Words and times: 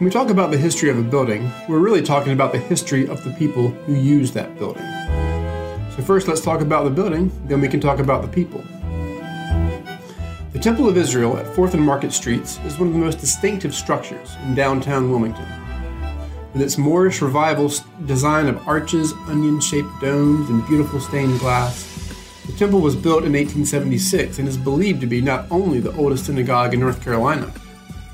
When 0.00 0.06
we 0.06 0.12
talk 0.12 0.30
about 0.30 0.50
the 0.50 0.56
history 0.56 0.88
of 0.88 0.96
a 0.96 1.02
building, 1.02 1.52
we're 1.68 1.78
really 1.78 2.00
talking 2.00 2.32
about 2.32 2.52
the 2.52 2.58
history 2.58 3.06
of 3.06 3.22
the 3.22 3.32
people 3.32 3.68
who 3.68 3.92
use 3.92 4.32
that 4.32 4.58
building. 4.58 4.82
So, 5.94 6.02
first, 6.02 6.26
let's 6.26 6.40
talk 6.40 6.62
about 6.62 6.84
the 6.84 6.90
building, 6.90 7.30
then 7.44 7.60
we 7.60 7.68
can 7.68 7.80
talk 7.80 7.98
about 7.98 8.22
the 8.22 8.28
people. 8.28 8.64
The 10.54 10.58
Temple 10.58 10.88
of 10.88 10.96
Israel 10.96 11.36
at 11.36 11.44
4th 11.44 11.74
and 11.74 11.82
Market 11.82 12.14
Streets 12.14 12.58
is 12.64 12.78
one 12.78 12.88
of 12.88 12.94
the 12.94 12.98
most 12.98 13.18
distinctive 13.18 13.74
structures 13.74 14.36
in 14.44 14.54
downtown 14.54 15.10
Wilmington. 15.10 15.44
With 16.54 16.62
its 16.62 16.78
Moorish 16.78 17.20
revival 17.20 17.70
design 18.06 18.46
of 18.46 18.66
arches, 18.66 19.12
onion 19.26 19.60
shaped 19.60 20.00
domes, 20.00 20.48
and 20.48 20.66
beautiful 20.66 21.00
stained 21.00 21.38
glass, 21.40 22.16
the 22.46 22.52
temple 22.54 22.80
was 22.80 22.96
built 22.96 23.24
in 23.24 23.34
1876 23.34 24.38
and 24.38 24.48
is 24.48 24.56
believed 24.56 25.02
to 25.02 25.06
be 25.06 25.20
not 25.20 25.44
only 25.50 25.78
the 25.78 25.94
oldest 25.98 26.24
synagogue 26.24 26.72
in 26.72 26.80
North 26.80 27.04
Carolina, 27.04 27.52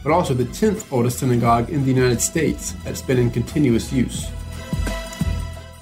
but 0.07 0.13
also 0.13 0.35
the 0.35 0.45
10th 0.45 0.87
oldest 0.93 1.19
synagogue 1.19 1.69
in 1.69 1.85
the 1.85 1.93
United 1.93 2.21
States 2.21 2.75
that's 2.85 3.03
been 3.03 3.19
in 3.19 3.29
continuous 3.29 3.93
use. 3.93 4.31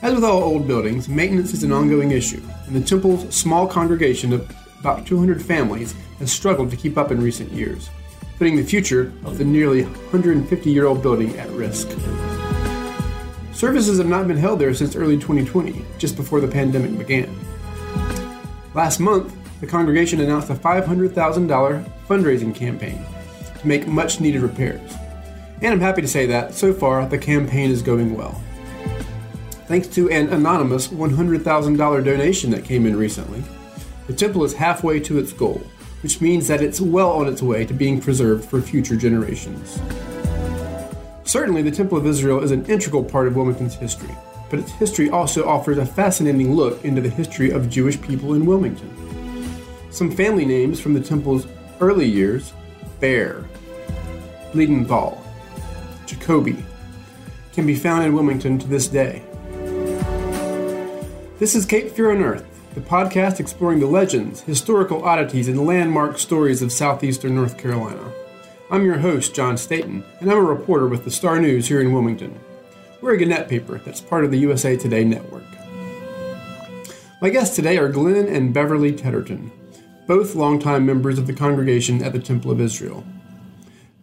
As 0.00 0.14
with 0.14 0.24
all 0.24 0.42
old 0.42 0.66
buildings, 0.66 1.10
maintenance 1.10 1.52
is 1.52 1.62
an 1.62 1.72
ongoing 1.72 2.10
issue, 2.10 2.40
and 2.66 2.74
the 2.74 2.80
temple's 2.80 3.34
small 3.34 3.66
congregation 3.66 4.32
of 4.32 4.50
about 4.80 5.06
200 5.06 5.42
families 5.42 5.94
has 6.20 6.32
struggled 6.32 6.70
to 6.70 6.76
keep 6.76 6.96
up 6.96 7.10
in 7.10 7.20
recent 7.20 7.52
years, 7.52 7.90
putting 8.38 8.56
the 8.56 8.64
future 8.64 9.12
of 9.26 9.36
the 9.36 9.44
nearly 9.44 9.82
150 9.82 10.70
year 10.70 10.86
old 10.86 11.02
building 11.02 11.36
at 11.38 11.50
risk. 11.50 11.90
Services 13.52 13.98
have 13.98 14.08
not 14.08 14.26
been 14.26 14.38
held 14.38 14.58
there 14.58 14.72
since 14.72 14.96
early 14.96 15.16
2020, 15.16 15.84
just 15.98 16.16
before 16.16 16.40
the 16.40 16.48
pandemic 16.48 16.96
began. 16.96 17.28
Last 18.72 19.00
month, 19.00 19.36
the 19.60 19.66
congregation 19.66 20.18
announced 20.20 20.48
a 20.48 20.54
$500,000 20.54 21.92
fundraising 22.08 22.54
campaign 22.54 23.04
to 23.64 23.68
make 23.68 23.88
much 23.88 24.20
needed 24.20 24.42
repairs. 24.42 24.94
And 25.62 25.72
I'm 25.72 25.80
happy 25.80 26.02
to 26.02 26.08
say 26.08 26.26
that, 26.26 26.54
so 26.54 26.72
far, 26.74 27.06
the 27.06 27.16
campaign 27.16 27.70
is 27.70 27.80
going 27.80 28.14
well. 28.14 28.40
Thanks 29.66 29.88
to 29.88 30.10
an 30.10 30.28
anonymous 30.28 30.88
$100,000 30.88 32.04
donation 32.04 32.50
that 32.50 32.64
came 32.64 32.84
in 32.84 32.94
recently, 32.94 33.42
the 34.06 34.12
temple 34.12 34.44
is 34.44 34.52
halfway 34.52 35.00
to 35.00 35.18
its 35.18 35.32
goal, 35.32 35.62
which 36.02 36.20
means 36.20 36.46
that 36.48 36.60
it's 36.60 36.78
well 36.78 37.10
on 37.10 37.26
its 37.26 37.42
way 37.42 37.64
to 37.64 37.72
being 37.72 38.02
preserved 38.02 38.44
for 38.44 38.60
future 38.60 38.96
generations. 38.96 39.80
Certainly, 41.24 41.62
the 41.62 41.70
Temple 41.70 41.96
of 41.96 42.06
Israel 42.06 42.44
is 42.44 42.50
an 42.50 42.66
integral 42.66 43.02
part 43.02 43.26
of 43.26 43.34
Wilmington's 43.34 43.74
history, 43.74 44.14
but 44.50 44.58
its 44.58 44.72
history 44.72 45.08
also 45.08 45.48
offers 45.48 45.78
a 45.78 45.86
fascinating 45.86 46.54
look 46.54 46.84
into 46.84 47.00
the 47.00 47.08
history 47.08 47.50
of 47.50 47.70
Jewish 47.70 47.98
people 47.98 48.34
in 48.34 48.44
Wilmington. 48.44 48.90
Some 49.90 50.10
family 50.10 50.44
names 50.44 50.78
from 50.78 50.92
the 50.92 51.00
temple's 51.00 51.46
early 51.80 52.06
years 52.06 52.52
Bear, 53.00 53.44
Bleedenthal, 54.54 55.18
Jacoby 56.06 56.64
can 57.52 57.66
be 57.66 57.74
found 57.74 58.04
in 58.04 58.12
Wilmington 58.12 58.56
to 58.60 58.68
this 58.68 58.86
day. 58.86 59.20
This 61.40 61.56
is 61.56 61.66
Cape 61.66 61.90
Fear 61.90 62.12
Unearthed, 62.12 62.46
the 62.76 62.80
podcast 62.80 63.40
exploring 63.40 63.80
the 63.80 63.88
legends, 63.88 64.42
historical 64.42 65.04
oddities, 65.04 65.48
and 65.48 65.66
landmark 65.66 66.20
stories 66.20 66.62
of 66.62 66.70
southeastern 66.70 67.34
North 67.34 67.58
Carolina. 67.58 68.12
I'm 68.70 68.84
your 68.84 68.98
host, 68.98 69.34
John 69.34 69.56
Staton, 69.56 70.04
and 70.20 70.30
I'm 70.30 70.38
a 70.38 70.42
reporter 70.42 70.86
with 70.86 71.04
the 71.04 71.10
Star 71.10 71.40
News 71.40 71.66
here 71.66 71.80
in 71.80 71.92
Wilmington. 71.92 72.38
We're 73.00 73.14
a 73.14 73.18
Gannett 73.18 73.48
paper 73.48 73.78
that's 73.78 74.00
part 74.00 74.24
of 74.24 74.30
the 74.30 74.38
USA 74.38 74.76
Today 74.76 75.02
network. 75.02 75.42
My 77.20 77.28
guests 77.28 77.56
today 77.56 77.76
are 77.76 77.88
Glen 77.88 78.28
and 78.28 78.54
Beverly 78.54 78.92
Tetterton, 78.92 79.50
both 80.06 80.36
longtime 80.36 80.86
members 80.86 81.18
of 81.18 81.26
the 81.26 81.32
congregation 81.32 82.04
at 82.04 82.12
the 82.12 82.20
Temple 82.20 82.52
of 82.52 82.60
Israel. 82.60 83.04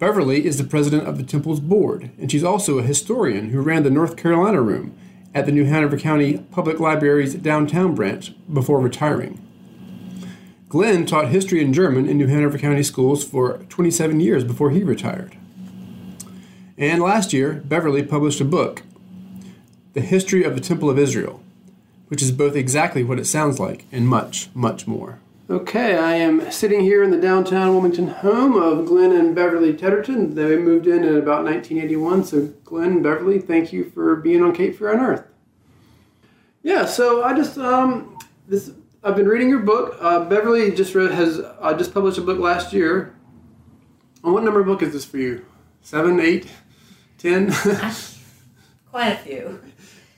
Beverly 0.02 0.48
is 0.48 0.58
the 0.58 0.64
president 0.64 1.08
of 1.08 1.18
the 1.20 1.24
Temple's 1.24 1.60
board, 1.60 2.10
and 2.18 2.32
she's 2.32 2.44
also 2.44 2.80
a 2.80 2.84
historian 2.84 3.50
who 3.50 3.62
ran 3.62 3.84
the 3.84 3.92
North 3.92 4.18
Carolina 4.18 4.60
room 4.60 4.98
at 5.32 5.46
the 5.46 5.52
New 5.52 5.66
Hanover 5.66 5.96
County 5.96 6.40
Public 6.50 6.80
Library's 6.80 7.36
downtown 7.36 7.94
branch 7.94 8.34
before 8.52 8.80
retiring. 8.80 9.40
Glen 10.70 11.06
taught 11.06 11.28
history 11.28 11.64
and 11.64 11.72
German 11.72 12.10
in 12.10 12.18
New 12.18 12.26
Hanover 12.26 12.58
County 12.58 12.82
schools 12.82 13.24
for 13.24 13.60
27 13.70 14.20
years 14.20 14.44
before 14.44 14.72
he 14.72 14.84
retired. 14.84 15.38
And 16.80 17.00
last 17.00 17.32
year, 17.32 17.62
Beverly 17.64 18.02
published 18.02 18.42
a 18.42 18.46
book, 18.46 18.82
The 19.94 20.02
History 20.02 20.44
of 20.44 20.56
the 20.56 20.62
Temple 20.62 20.90
of 20.90 20.98
Israel, 20.98 21.44
which 22.08 22.24
is 22.24 22.32
both 22.32 22.56
exactly 22.56 23.04
what 23.04 23.20
it 23.20 23.28
sounds 23.28 23.60
like 23.60 23.86
and 23.92 24.08
much, 24.08 24.50
much 24.56 24.88
more. 24.88 25.20
Okay, 25.52 25.98
I 25.98 26.14
am 26.14 26.50
sitting 26.50 26.80
here 26.80 27.04
in 27.04 27.12
the 27.12 27.20
downtown 27.20 27.74
Wilmington 27.74 28.08
home 28.08 28.56
of 28.56 28.86
Glen 28.86 29.12
and 29.12 29.36
Beverly 29.36 29.74
Tetterton. 29.74 30.34
They 30.34 30.56
moved 30.56 30.88
in 30.88 31.04
in 31.04 31.18
about 31.18 31.44
1981. 31.44 32.24
So, 32.24 32.46
Glen 32.64 32.92
and 32.92 33.04
Beverly, 33.04 33.38
thank 33.38 33.74
you 33.74 33.90
for 33.90 34.16
being 34.16 34.42
on 34.42 34.56
Cape 34.56 34.78
Fear 34.78 34.94
Unearthed. 34.94 35.28
Yeah, 36.64 36.86
so 36.86 37.24
I 37.24 37.36
just 37.36 37.58
um, 37.58 38.18
this 38.48 38.72
I've 39.04 39.18
been 39.18 39.28
reading 39.28 39.50
your 39.50 39.60
book. 39.60 39.98
Uh, 40.00 40.24
Beverly 40.24 40.72
just 40.72 40.96
read, 40.96 41.12
has 41.12 41.42
uh, 41.60 41.74
just 41.78 41.94
published 41.94 42.18
a 42.18 42.22
book 42.22 42.40
last 42.40 42.72
year. 42.72 43.14
And 44.24 44.32
what 44.32 44.44
number 44.44 44.64
book 44.64 44.82
is 44.82 44.94
this 44.94 45.04
for 45.04 45.18
you? 45.18 45.46
Seven, 45.82 46.22
eight, 46.22 46.50
ten? 47.18 47.52
Quite 48.90 49.10
a 49.10 49.18
few. 49.18 49.62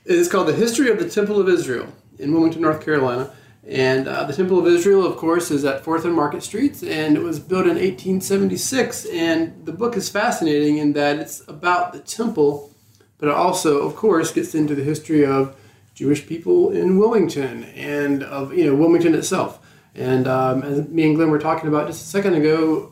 It's 0.06 0.30
called 0.30 0.48
The 0.48 0.54
History 0.54 0.92
of 0.92 1.00
the 1.00 1.10
Temple 1.10 1.40
of 1.40 1.50
Israel 1.50 1.92
in 2.20 2.32
Wilmington, 2.32 2.62
North 2.62 2.86
Carolina. 2.86 3.34
And 3.66 4.08
uh, 4.10 4.26
the 4.26 4.34
Temple 4.34 4.60
of 4.60 4.68
Israel, 4.68 5.06
of 5.06 5.16
course, 5.16 5.50
is 5.50 5.64
at 5.64 5.84
4th 5.84 6.04
and 6.04 6.14
Market 6.14 6.44
Streets, 6.44 6.84
and 6.84 7.16
it 7.16 7.22
was 7.22 7.40
built 7.40 7.64
in 7.64 7.76
1876. 7.76 9.06
And 9.06 9.66
the 9.66 9.72
book 9.72 9.96
is 9.96 10.10
fascinating 10.10 10.78
in 10.78 10.94
that 10.94 11.18
it's 11.18 11.48
about 11.48 11.94
the 11.94 12.00
temple, 12.00 12.74
but 13.18 13.30
it 13.30 13.36
also, 13.36 13.88
of 13.88 13.96
course, 13.96 14.34
gets 14.34 14.54
into 14.54 14.76
the 14.76 14.84
history 14.84 15.26
of 15.26 15.56
Jewish 15.94 16.28
people 16.28 16.72
in 16.72 16.98
Wilmington 16.98 17.64
and 17.64 18.24
of 18.24 18.54
you 18.54 18.66
know 18.66 18.76
Wilmington 18.76 19.16
itself. 19.16 19.60
And 19.96 20.28
um, 20.28 20.64
as 20.64 20.88
me 20.90 21.06
and 21.06 21.16
Glen 21.16 21.30
were 21.30 21.40
talking 21.40 21.70
about 21.70 21.88
just 21.88 22.02
a 22.02 22.10
second 22.10 22.34
ago, 22.34 22.92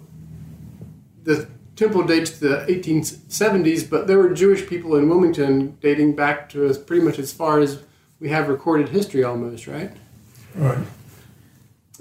the 1.24 1.50
temple 1.76 2.04
dates 2.04 2.38
to 2.38 2.48
the 2.48 2.66
1870s, 2.68 3.90
but 3.90 4.08
there 4.08 4.20
were 4.20 4.30
Jewish 4.30 4.68
people 4.68 4.96
in 4.96 5.10
Wilmington 5.10 5.78
dating 5.82 6.16
back 6.16 6.48
to 6.50 6.64
as 6.66 6.78
pretty 6.78 7.04
much 7.04 7.18
as 7.18 7.34
far 7.34 7.60
as 7.60 7.82
we 8.20 8.30
have 8.30 8.48
recorded 8.48 8.90
history, 8.90 9.24
almost, 9.24 9.66
right? 9.66 9.92
Right. 10.56 10.86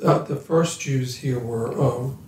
Uh, 0.03 0.19
the 0.25 0.37
first 0.37 0.81
Jews 0.81 1.16
here 1.16 1.38
were, 1.38 1.72
um, 1.81 2.19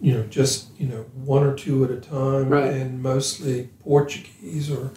you 0.00 0.14
know, 0.14 0.22
just 0.24 0.68
you 0.78 0.86
know 0.86 1.02
one 1.24 1.42
or 1.42 1.54
two 1.54 1.84
at 1.84 1.90
a 1.90 1.96
time, 2.00 2.48
Right. 2.48 2.72
and 2.72 3.02
mostly 3.02 3.68
Portuguese 3.84 4.70
or, 4.70 4.90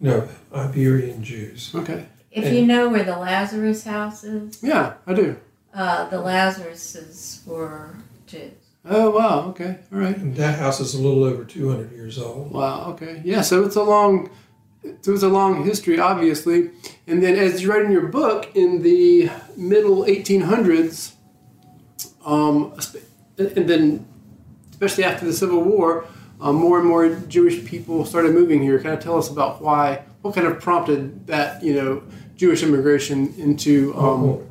you 0.00 0.10
know, 0.10 0.28
Iberian 0.54 1.24
Jews. 1.24 1.72
Okay. 1.74 2.06
If 2.30 2.52
you 2.52 2.66
know 2.66 2.88
where 2.88 3.04
the 3.04 3.16
Lazarus 3.16 3.84
house 3.84 4.24
is, 4.24 4.60
Yeah, 4.62 4.94
I 5.06 5.14
do. 5.14 5.36
uh, 5.72 6.08
the 6.08 6.16
Lazaruses 6.16 7.46
were 7.46 7.94
Jews. 8.26 8.50
Oh 8.84 9.10
wow. 9.10 9.46
Okay. 9.50 9.78
All 9.92 9.98
right. 10.00 10.16
And 10.16 10.36
that 10.36 10.58
house 10.58 10.78
is 10.80 10.94
a 10.94 11.00
little 11.00 11.24
over 11.24 11.44
two 11.44 11.70
hundred 11.70 11.92
years 11.92 12.18
old. 12.18 12.50
Wow. 12.52 12.90
Okay. 12.90 13.22
Yeah. 13.24 13.40
So 13.40 13.64
it's 13.64 13.76
a 13.76 13.82
long, 13.82 14.28
it 14.84 15.06
was 15.06 15.22
a 15.22 15.28
long 15.28 15.64
history, 15.64 15.98
obviously. 15.98 16.70
And 17.06 17.22
then, 17.22 17.36
as 17.36 17.62
you 17.62 17.70
write 17.70 17.84
in 17.84 17.90
your 17.90 18.06
book, 18.08 18.50
in 18.54 18.82
the 18.82 19.30
middle 19.56 20.04
1800s, 20.04 21.12
um, 22.24 22.74
and 23.38 23.68
then 23.68 24.06
especially 24.70 25.04
after 25.04 25.24
the 25.24 25.32
Civil 25.32 25.62
War, 25.62 26.06
um, 26.40 26.56
more 26.56 26.78
and 26.78 26.88
more 26.88 27.08
Jewish 27.28 27.64
people 27.64 28.04
started 28.04 28.34
moving 28.34 28.60
here. 28.62 28.78
Kind 28.78 28.94
of 28.94 29.00
tell 29.00 29.16
us 29.16 29.30
about 29.30 29.62
why, 29.62 30.02
what 30.22 30.34
kind 30.34 30.46
of 30.46 30.60
prompted 30.60 31.26
that, 31.26 31.62
you 31.62 31.74
know, 31.74 32.02
Jewish 32.36 32.62
immigration 32.62 33.32
into 33.38 33.94
um, 33.96 34.46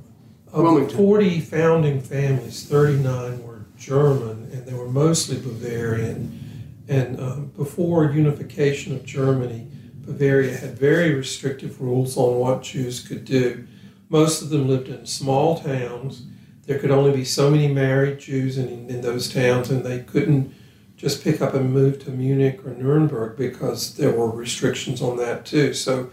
Of 0.52 0.64
Wilmington. 0.64 0.98
forty 0.98 1.40
founding 1.42 2.02
families, 2.02 2.66
thirty-nine 2.66 3.44
were 3.44 3.66
German, 3.78 4.50
and 4.54 4.66
they 4.66 4.74
were 4.74 4.88
mostly 4.88 5.38
Bavarian. 5.38 6.40
And 6.88 7.20
um, 7.20 7.46
before 7.56 8.12
unification 8.12 8.94
of 8.94 9.06
Germany, 9.06 9.68
Bavaria 10.06 10.58
had 10.58 10.78
very 10.78 11.14
restrictive 11.14 11.82
rules 11.82 12.18
on 12.18 12.40
what 12.40 12.64
Jews 12.64 13.00
could 13.00 13.26
do. 13.26 13.66
Most 14.10 14.42
of 14.42 14.50
them 14.50 14.68
lived 14.68 14.90
in 14.90 15.06
small 15.06 15.58
towns. 15.58 16.24
there 16.66 16.80
could 16.80 16.92
only 16.92 17.12
be 17.12 17.26
so 17.26 17.50
many 17.50 17.68
married 17.68 18.20
Jews 18.20 18.58
in, 18.58 18.90
in 18.90 19.02
those 19.02 19.32
towns, 19.32 19.70
and 19.70 19.84
they 19.84 20.00
couldn't 20.00 20.54
just 20.96 21.24
pick 21.24 21.42
up 21.42 21.54
and 21.54 21.74
move 21.74 22.04
to 22.06 22.12
Munich 22.12 22.66
or 22.66 22.72
Nuremberg 22.72 23.38
because 23.38 23.96
there 23.98 24.12
were 24.12 24.30
restrictions 24.30 25.02
on 25.02 25.18
that 25.18 25.46
too. 25.46 25.74
So, 25.74 26.12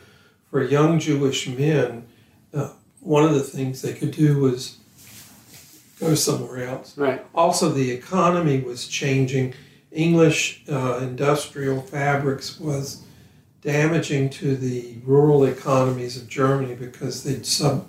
for 0.50 0.64
young 0.64 0.98
Jewish 0.98 1.46
men, 1.46 2.06
uh, 2.52 2.70
one 3.00 3.25
of 3.25 3.34
the 3.34 3.42
things 3.42 3.82
they 3.82 3.92
could 3.92 4.10
do 4.10 4.38
was 4.38 4.78
go 6.00 6.14
somewhere 6.14 6.66
else. 6.66 6.96
Right. 6.98 7.25
Also, 7.34 7.69
the 7.69 7.90
economy 7.90 8.60
was 8.60 8.88
changing. 8.88 9.54
English 9.92 10.64
uh, 10.69 10.98
industrial 11.02 11.82
fabrics 11.82 12.58
was 12.58 13.04
damaging 13.62 14.31
to 14.31 14.57
the 14.57 14.97
rural 15.05 15.45
economies 15.45 16.17
of 16.17 16.29
Germany 16.29 16.75
because 16.75 17.23
they 17.25 17.43
sub 17.43 17.87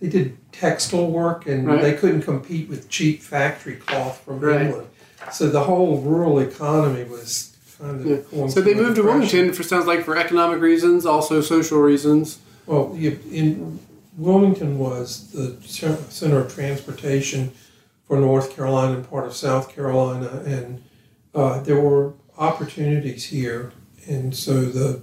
they 0.00 0.08
did 0.08 0.36
textile 0.52 1.10
work 1.10 1.46
and 1.46 1.66
Right. 1.66 1.82
they 1.82 1.92
couldn't 1.94 2.22
compete 2.22 2.68
with 2.68 2.88
cheap 2.88 3.20
factory 3.20 3.74
cloth 3.74 4.20
from 4.24 4.38
Right. 4.38 4.62
England. 4.66 4.86
So 5.32 5.48
the 5.48 5.64
whole 5.64 6.00
rural 6.00 6.38
economy 6.38 7.02
was 7.02 7.56
kind 7.80 8.00
of 8.00 8.06
Yeah. 8.06 8.46
So 8.48 8.60
they 8.60 8.74
moved 8.74 8.94
to. 8.96 9.02
Wilmington 9.02 9.52
for 9.52 9.64
sounds 9.64 9.86
like 9.86 10.04
for 10.04 10.16
economic 10.16 10.60
reasons, 10.60 11.04
also 11.04 11.40
social 11.40 11.78
reasons. 11.80 12.38
Well, 12.66 12.94
you, 12.96 13.18
in 13.32 13.80
Wilmington 14.16 14.78
was 14.78 15.30
the 15.32 15.56
center 16.08 16.38
of 16.38 16.54
transportation 16.54 17.50
for 18.06 18.18
North 18.20 18.54
Carolina 18.54 18.94
and 18.98 19.10
part 19.10 19.26
of 19.26 19.34
South 19.34 19.74
Carolina, 19.74 20.42
and 20.46 20.80
uh, 21.34 21.60
there 21.60 21.80
were 21.80 22.12
opportunities 22.38 23.24
here, 23.26 23.72
and 24.08 24.34
so 24.34 24.62
the 24.62 25.02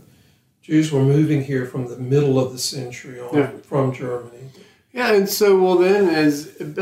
Jews 0.61 0.91
were 0.91 1.03
moving 1.03 1.43
here 1.43 1.65
from 1.65 1.87
the 1.87 1.97
middle 1.97 2.39
of 2.39 2.51
the 2.51 2.57
century 2.57 3.19
on 3.19 3.35
Yeah. 3.37 3.51
from 3.63 3.93
Germany. 3.93 4.49
Yeah, 4.91 5.11
and 5.13 5.27
so 5.29 5.61
well 5.61 5.75
then, 5.77 6.09
as 6.09 6.55
and 6.59 6.75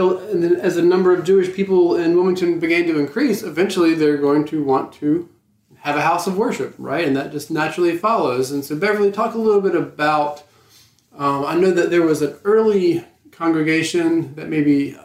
then 0.44 0.56
as 0.56 0.76
the 0.76 0.82
number 0.84 1.14
of 1.14 1.24
Jewish 1.26 1.52
people 1.54 1.96
in 1.96 2.16
Wilmington 2.16 2.60
began 2.60 2.86
to 2.86 3.00
increase, 3.00 3.42
eventually 3.44 3.94
they're 3.96 4.18
going 4.18 4.46
to 4.46 4.64
want 4.64 4.94
to 4.94 5.28
have 5.80 5.98
a 5.98 6.02
house 6.02 6.28
of 6.28 6.38
worship, 6.38 6.76
right? 6.78 7.06
And 7.06 7.18
that 7.18 7.32
just 7.32 7.52
naturally 7.52 7.98
follows. 7.98 8.52
And 8.52 8.64
so 8.64 8.76
Beverly, 8.76 9.12
talk 9.12 9.34
a 9.34 9.38
little 9.38 9.62
bit 9.62 9.76
about. 9.76 10.44
Um, 11.18 11.46
I 11.46 11.56
know 11.56 11.72
that 11.72 11.90
there 11.92 12.02
was 12.04 12.22
an 12.22 12.36
early 12.44 13.04
congregation 13.32 14.34
that 14.36 14.48
maybe 14.48 14.96
uh, 14.96 15.02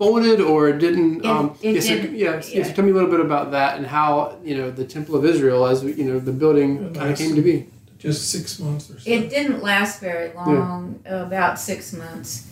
folded 0.00 0.40
or 0.40 0.72
didn't. 0.72 1.18
It- 1.20 1.26
um, 1.26 1.54
it 1.62 1.74
yes, 1.74 1.86
so- 1.86 1.94
didn't, 1.94 2.14
yes, 2.16 2.48
yes. 2.48 2.54
yeah. 2.54 2.64
So 2.64 2.72
tell 2.72 2.84
me 2.86 2.90
a 2.90 2.94
little 2.94 3.10
bit 3.10 3.20
about 3.20 3.50
that 3.52 3.76
and 3.76 3.86
how 3.86 4.38
you 4.42 4.56
know 4.56 4.70
the 4.70 4.86
Temple 4.96 5.14
of 5.14 5.24
Israel, 5.32 5.66
as 5.66 5.84
you 5.84 6.04
know, 6.08 6.18
the 6.18 6.32
building 6.32 6.92
kind 6.94 7.10
of 7.12 7.18
came 7.18 7.34
to 7.36 7.42
be. 7.42 7.66
Just 7.98 8.30
six 8.30 8.58
months 8.58 8.90
or 8.90 8.98
so. 8.98 9.10
It 9.10 9.28
didn't 9.28 9.62
last 9.62 10.00
very 10.00 10.32
long, 10.32 11.00
about 11.04 11.60
six 11.60 11.92
months. 11.92 12.48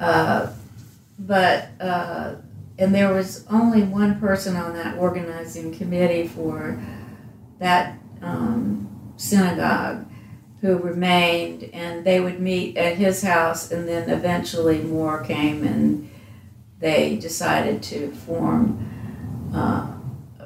Uh, 0.00 0.46
but, 1.18 1.68
uh, 1.78 2.36
and 2.78 2.94
there 2.94 3.12
was 3.12 3.44
only 3.50 3.82
one 3.82 4.18
person 4.18 4.56
on 4.56 4.72
that 4.72 4.96
organizing 4.96 5.74
committee 5.74 6.26
for 6.26 6.82
that 7.58 7.98
um, 8.22 9.12
synagogue 9.18 10.06
who 10.62 10.78
remained, 10.78 11.64
and 11.74 12.06
they 12.06 12.18
would 12.20 12.40
meet 12.40 12.78
at 12.78 12.96
his 12.96 13.22
house, 13.22 13.70
and 13.70 13.86
then 13.86 14.08
eventually 14.08 14.78
more 14.78 15.22
came 15.22 15.62
and 15.62 16.08
they 16.80 17.16
decided 17.16 17.82
to 17.84 18.10
form 18.12 19.50
uh, 19.54 19.86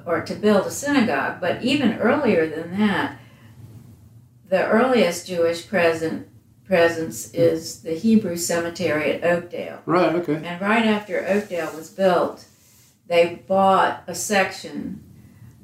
or 0.04 0.22
to 0.22 0.34
build 0.34 0.66
a 0.66 0.70
synagogue. 0.70 1.40
But 1.40 1.62
even 1.62 1.98
earlier 1.98 2.48
than 2.48 2.78
that, 2.78 3.18
the 4.48 4.66
earliest 4.66 5.26
Jewish 5.26 5.66
present 5.66 6.28
presence 6.64 7.32
is 7.32 7.82
the 7.82 7.94
Hebrew 7.94 8.36
cemetery 8.36 9.12
at 9.12 9.24
Oakdale. 9.24 9.80
Right. 9.86 10.14
Okay. 10.16 10.42
And 10.44 10.60
right 10.60 10.86
after 10.86 11.26
Oakdale 11.26 11.74
was 11.74 11.90
built, 11.90 12.46
they 13.06 13.42
bought 13.46 14.04
a 14.06 14.14
section 14.14 15.02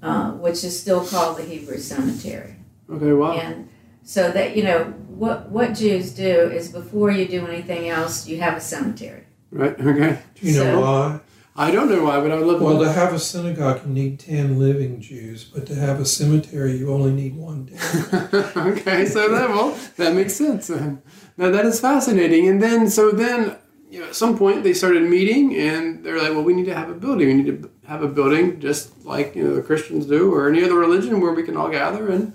uh, 0.03 0.31
which 0.33 0.65
is 0.65 0.81
still 0.81 1.05
called 1.05 1.37
the 1.39 1.43
Hebrew 1.43 1.79
cemetery. 1.79 2.57
Okay. 2.91 3.13
Wow. 3.13 3.33
And 3.33 3.69
so 4.03 4.31
that 4.31 4.57
you 4.57 4.65
know 4.65 4.85
what 5.09 5.51
what 5.51 5.75
Jews 5.75 6.13
do 6.13 6.25
is 6.25 6.73
before 6.73 7.11
you 7.11 7.29
do 7.29 7.47
anything 7.47 7.89
else, 7.89 8.27
you 8.27 8.41
have 8.41 8.57
a 8.57 8.61
cemetery. 8.61 9.25
Right. 9.51 9.79
Okay. 9.81 10.19
Do 10.41 10.47
you 10.47 10.55
know 10.55 10.65
so- 10.75 10.81
why? 10.81 11.21
I 11.57 11.71
don't 11.73 11.91
know 11.91 12.05
why, 12.05 12.21
but 12.21 12.31
I 12.31 12.37
would 12.37 12.47
love 12.47 12.63
Well, 12.63 12.79
to. 12.79 12.85
to 12.85 12.93
have 12.93 13.13
a 13.13 13.19
synagogue, 13.19 13.81
you 13.85 13.93
need 13.93 14.19
10 14.21 14.59
living 14.59 15.01
Jews, 15.01 15.45
but 15.45 15.67
to 15.67 15.75
have 15.75 16.01
a 16.01 16.07
cemetery, 16.07 16.77
you 16.77 16.91
only 16.91 17.11
need 17.11 17.37
one 17.37 17.65
dead. 17.67 18.33
okay, 18.57 19.05
so 19.05 19.29
that 19.31 19.51
well, 19.51 19.77
that 19.97 20.15
makes 20.15 20.35
sense. 20.35 20.71
Um, 20.71 21.03
Now 21.37 21.51
that 21.51 21.67
is 21.67 21.81
fascinating. 21.81 22.49
And 22.49 22.63
then, 22.63 22.89
so 22.89 23.11
then, 23.11 23.57
you 23.91 24.01
know, 24.01 24.07
at 24.07 24.15
some 24.15 24.39
point 24.39 24.63
they 24.63 24.73
started 24.73 25.03
meeting, 25.03 25.55
and 25.57 26.03
they're 26.05 26.19
like, 26.23 26.31
"Well, 26.31 26.45
we 26.45 26.55
need 26.55 26.67
to 26.67 26.75
have 26.75 26.89
a 26.89 26.95
building. 26.95 27.27
We 27.29 27.35
need 27.35 27.63
to 27.63 27.71
have 27.87 28.03
a 28.05 28.09
building 28.09 28.61
just 28.61 29.05
like 29.05 29.35
you 29.35 29.43
know 29.45 29.55
the 29.57 29.63
Christians 29.63 30.07
do, 30.07 30.33
or 30.33 30.49
any 30.49 30.63
other 30.65 30.77
religion 30.79 31.21
where 31.21 31.33
we 31.35 31.43
can 31.43 31.57
all 31.57 31.69
gather 31.69 32.09
and 32.09 32.33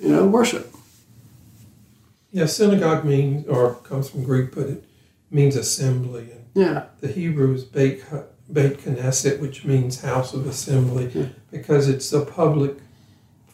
you 0.00 0.08
know 0.08 0.26
worship." 0.26 0.74
Yeah, 2.32 2.46
synagogue 2.46 3.04
means, 3.04 3.46
or 3.46 3.74
comes 3.84 4.08
from 4.10 4.24
Greek, 4.24 4.54
but 4.54 4.66
it 4.68 4.84
means 5.30 5.54
assembly. 5.54 6.30
Yeah. 6.54 6.84
the 7.00 7.08
Hebrew 7.08 7.54
is 7.54 7.64
Beit, 7.64 8.04
Beit 8.52 8.78
Knesset, 8.78 9.40
which 9.40 9.64
means 9.64 10.00
house 10.02 10.34
of 10.34 10.46
assembly, 10.46 11.10
Yeah. 11.14 11.26
because 11.50 11.88
it's 11.88 12.12
a 12.12 12.20
public, 12.20 12.76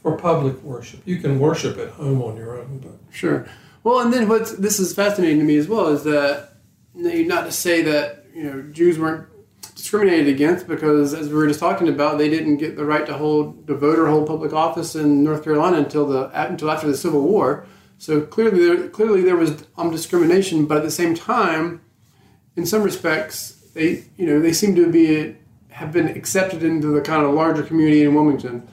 for 0.02 0.16
public 0.16 0.62
worship. 0.62 1.00
You 1.04 1.18
can 1.18 1.38
worship 1.38 1.78
at 1.78 1.90
home 1.90 2.22
on 2.22 2.36
your 2.36 2.58
own, 2.58 2.80
but 2.82 2.98
Sure. 3.10 3.46
Well, 3.82 4.00
and 4.00 4.12
then 4.12 4.28
what 4.28 4.60
this 4.60 4.78
is 4.80 4.94
fascinating 4.94 5.38
to 5.38 5.44
me 5.44 5.56
as 5.56 5.68
well 5.68 5.88
is 5.88 6.04
that 6.04 6.50
not 6.94 7.44
to 7.46 7.52
say 7.52 7.82
that 7.82 8.24
you 8.34 8.44
know 8.44 8.62
Jews 8.72 8.98
weren't 8.98 9.26
discriminated 9.76 10.28
against 10.28 10.66
because 10.66 11.12
as 11.12 11.28
we 11.28 11.34
were 11.34 11.46
just 11.46 11.60
talking 11.60 11.88
about, 11.88 12.16
they 12.16 12.30
didn't 12.30 12.56
get 12.56 12.76
the 12.76 12.84
right 12.84 13.04
to 13.06 13.12
hold 13.14 13.66
to 13.66 13.74
vote 13.74 13.98
or 13.98 14.06
hold 14.06 14.26
public 14.26 14.52
office 14.52 14.94
in 14.94 15.22
North 15.22 15.44
Carolina 15.44 15.78
until 15.78 16.06
the 16.06 16.30
until 16.48 16.70
after 16.70 16.86
the 16.86 16.96
Civil 16.96 17.20
War. 17.22 17.66
So 17.98 18.20
clearly, 18.22 18.64
there 18.64 18.88
clearly 18.88 19.22
there 19.22 19.36
was 19.36 19.64
um, 19.76 19.90
discrimination, 19.90 20.66
but 20.66 20.78
at 20.78 20.82
the 20.84 20.90
same 20.90 21.14
time, 21.14 21.80
in 22.56 22.66
some 22.66 22.82
respects, 22.82 23.52
they 23.74 24.04
you 24.16 24.26
know 24.26 24.40
they 24.40 24.52
seem 24.52 24.74
to 24.76 24.90
be 24.90 25.36
have 25.70 25.92
been 25.92 26.06
accepted 26.08 26.62
into 26.62 26.86
the 26.88 27.00
kind 27.00 27.24
of 27.24 27.34
larger 27.34 27.62
community 27.62 28.02
in 28.04 28.14
Wilmington. 28.14 28.66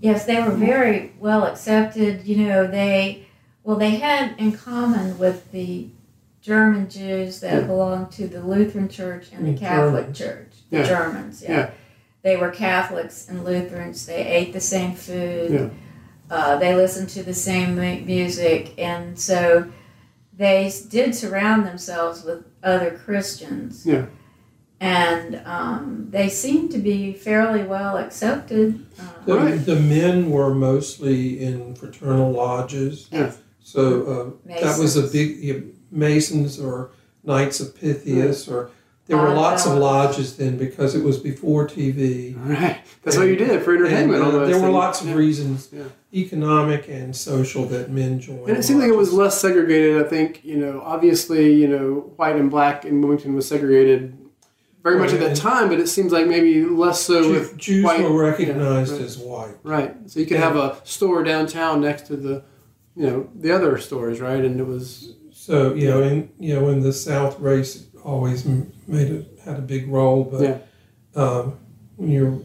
Yes, 0.00 0.24
they 0.24 0.40
were 0.42 0.50
very 0.50 1.12
well 1.18 1.44
accepted. 1.44 2.24
You 2.26 2.46
know, 2.46 2.66
they 2.66 3.26
well 3.64 3.76
they 3.76 3.96
had 3.96 4.34
in 4.38 4.52
common 4.52 5.18
with 5.18 5.50
the 5.52 5.88
German 6.40 6.88
Jews 6.88 7.40
that 7.40 7.52
Yeah. 7.62 7.66
belonged 7.66 8.10
to 8.12 8.26
the 8.26 8.40
Lutheran 8.40 8.88
Church 8.88 9.26
and 9.32 9.46
the 9.46 9.52
Mm, 9.52 9.58
Catholic 9.58 10.12
Germans. 10.12 10.18
Church. 10.18 10.52
The 10.70 10.76
Yeah. 10.78 10.82
Germans, 10.84 11.42
yeah. 11.42 11.50
Yeah. 11.50 11.70
They 12.22 12.36
were 12.36 12.50
Catholics 12.50 13.26
and 13.28 13.44
Lutherans. 13.44 14.06
They 14.06 14.24
ate 14.26 14.52
the 14.52 14.60
same 14.60 14.94
food. 14.94 15.50
Yeah. 15.52 15.68
Uh, 16.30 16.56
they 16.56 16.74
listened 16.74 17.08
to 17.10 17.22
the 17.22 17.34
same 17.34 17.74
music, 18.06 18.72
and 18.78 19.18
so 19.18 19.66
they 20.38 20.72
did 20.88 21.14
surround 21.14 21.66
themselves 21.66 22.24
with 22.24 22.44
other 22.62 22.92
Christians. 23.04 23.84
Yeah. 23.84 24.06
And 24.80 25.42
um, 25.44 26.06
they 26.10 26.28
seemed 26.28 26.70
to 26.70 26.78
be 26.78 27.12
fairly 27.12 27.64
well 27.64 27.96
accepted. 27.98 28.86
Uh, 28.98 29.02
the, 29.26 29.34
Right. 29.36 29.66
the 29.66 29.76
men 29.80 30.30
were 30.30 30.54
mostly 30.54 31.42
in 31.42 31.74
fraternal 31.74 32.30
lodges. 32.30 33.08
Yeah. 33.10 33.32
So 33.60 34.38
uh, 34.46 34.48
that 34.60 34.78
was 34.78 34.96
a 34.96 35.02
Masons. 35.02 35.12
big 35.12 35.38
yeah, 35.38 35.54
Masons 35.90 36.60
or 36.60 36.90
Knights 37.24 37.58
of 37.60 37.74
Pythias, 37.74 38.46
or 38.48 38.70
there 39.08 39.16
were 39.16 39.30
lots 39.34 39.66
of 39.66 39.72
lodges 39.78 40.36
then 40.36 40.56
because 40.56 40.94
it 40.94 41.02
was 41.02 41.18
before 41.18 41.66
TV. 41.66 42.36
All 42.36 42.52
right, 42.52 42.78
that's 43.02 43.16
what 43.16 43.26
you 43.26 43.36
did 43.36 43.62
for 43.62 43.74
And, 43.74 43.84
entertainment. 43.86 44.22
uh, 44.22 44.26
almost. 44.26 44.50
there 44.50 44.60
were 44.60 44.66
And- 44.66 44.74
lots 44.74 45.00
of 45.00 45.14
reasons, 45.14 45.68
Yeah. 45.72 45.84
economic 46.14 46.88
and 46.88 47.16
social, 47.16 47.64
that 47.66 47.90
men 47.90 48.20
joined. 48.20 48.48
And 48.48 48.56
it 48.58 48.62
seemed 48.64 48.80
like 48.80 48.90
it 48.90 48.96
was 48.96 49.12
less 49.12 49.40
segregated. 49.40 50.00
I 50.00 50.04
think 50.08 50.40
you 50.44 50.56
know, 50.58 50.82
obviously, 50.84 51.52
you 51.54 51.66
know, 51.68 52.12
white 52.16 52.36
and 52.36 52.50
black 52.50 52.84
in 52.84 53.00
Wilmington 53.00 53.34
was 53.34 53.46
segregated 53.48 54.14
very 54.84 54.98
much 54.98 55.12
at 55.12 55.20
that 55.20 55.36
time, 55.36 55.68
but 55.68 55.80
it 55.80 55.88
seems 55.88 56.12
like 56.12 56.26
maybe 56.26 56.64
less 56.64 57.00
so 57.02 57.22
Jew- 57.22 57.30
with 57.32 57.56
Jews 57.56 57.84
white- 57.84 58.02
were 58.02 58.22
recognized 58.22 58.92
yeah, 58.92 58.98
right. 58.98 59.06
as 59.06 59.18
white. 59.18 59.54
right. 59.64 59.94
So 60.06 60.20
you 60.20 60.26
could 60.26 60.36
have 60.38 60.56
a 60.56 60.76
store 60.84 61.22
downtown 61.24 61.80
next 61.80 62.06
to 62.08 62.16
the, 62.16 62.42
you 62.94 63.06
know, 63.06 63.28
the 63.38 63.50
other 63.52 63.76
stores, 63.78 64.20
right? 64.20 64.42
And 64.44 64.60
it 64.60 64.66
was 64.66 65.14
So 65.30 65.72
you 65.74 65.88
know, 65.88 66.02
in 66.02 66.28
you 66.38 66.54
know, 66.54 66.68
in 66.68 66.80
the 66.80 66.92
South, 66.92 67.40
race 67.40 67.86
always 68.08 68.44
made 68.86 69.08
it 69.10 69.38
had 69.44 69.56
a 69.58 69.62
big 69.62 69.88
role. 69.88 70.24
But 70.24 70.40
Yeah. 70.42 70.56
um, 71.22 71.54
when 71.96 72.10
you're 72.10 72.38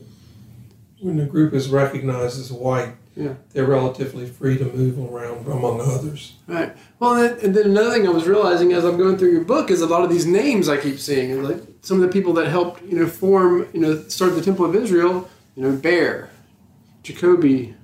when 1.01 1.19
a 1.19 1.25
group 1.25 1.53
is 1.53 1.67
recognized 1.69 2.39
as 2.39 2.49
white, 2.51 2.93
Yeah. 3.15 3.33
they're 3.51 3.65
relatively 3.65 4.25
free 4.25 4.57
to 4.57 4.63
move 4.65 4.97
around 4.97 5.45
among 5.47 5.81
others. 5.81 6.33
right. 6.47 6.71
Well, 6.99 7.15
and 7.15 7.37
and 7.43 7.53
then 7.55 7.65
another 7.71 7.91
thing 7.91 8.07
I 8.07 8.11
was 8.11 8.25
realizing 8.27 8.71
as 8.73 8.83
I'm 8.85 8.97
going 8.97 9.17
through 9.17 9.31
your 9.31 9.43
book 9.43 9.69
is 9.69 9.81
a 9.81 9.85
lot 9.85 10.03
of 10.05 10.09
these 10.09 10.25
names 10.25 10.69
I 10.69 10.77
keep 10.77 10.97
seeing, 10.99 11.31
and 11.31 11.43
like 11.43 11.61
some 11.81 11.97
of 11.97 12.03
the 12.03 12.13
people 12.17 12.33
that 12.33 12.47
helped, 12.47 12.81
you 12.89 12.97
know, 12.99 13.07
form, 13.07 13.65
you 13.73 13.81
know, 13.81 13.93
start 14.07 14.35
the 14.35 14.41
Temple 14.41 14.65
of 14.65 14.75
Israel. 14.75 15.27
You 15.55 15.63
know, 15.63 15.71
Bear, 15.87 16.29
Jacoby. 17.03 17.75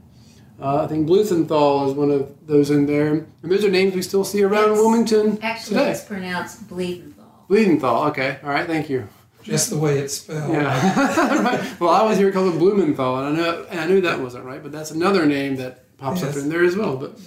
Uh, 0.62 0.84
I 0.84 0.88
think 0.88 1.08
Bluthenthal 1.08 1.88
is 1.90 1.94
one 1.96 2.12
of 2.12 2.28
those 2.48 2.70
in 2.70 2.86
there, 2.86 3.10
and 3.14 3.26
those 3.44 3.64
are 3.64 3.70
names 3.70 3.94
we 3.96 4.02
still 4.02 4.24
see 4.26 4.44
around 4.44 4.70
Yes. 4.72 4.78
Wilmington 4.80 5.40
Actually, 5.42 5.78
today. 5.78 5.92
it's 5.92 6.04
pronounced 6.04 6.68
Bleedenthal. 6.68 7.19
Bleedenthal. 7.50 8.10
Okay. 8.10 8.38
All 8.44 8.50
right. 8.50 8.68
Thank 8.68 8.90
you. 8.90 9.08
Just 9.42 9.70
the 9.70 9.78
way 9.78 9.98
it's 10.00 10.16
spelled. 10.16 10.52
Yeah. 10.54 11.42
right. 11.42 11.80
Well, 11.80 11.90
I 11.90 12.00
always 12.00 12.18
hear 12.18 12.30
it 12.30 12.34
called 12.34 12.60
Blumenthal, 12.60 13.20
and 13.20 13.28
I 13.28 13.42
know 13.42 13.66
and 13.70 13.80
I 13.80 13.88
knew 13.88 14.02
that 14.02 14.20
wasn't 14.20 14.46
right, 14.46 14.62
but 14.62 14.72
that's 14.72 14.92
another 14.92 15.26
name 15.26 15.56
that 15.56 15.98
pops 15.98 16.22
Yes. 16.22 16.36
up 16.36 16.44
in 16.44 16.50
there 16.50 16.64
as 16.64 16.76
well. 16.76 16.98
But 16.98 17.18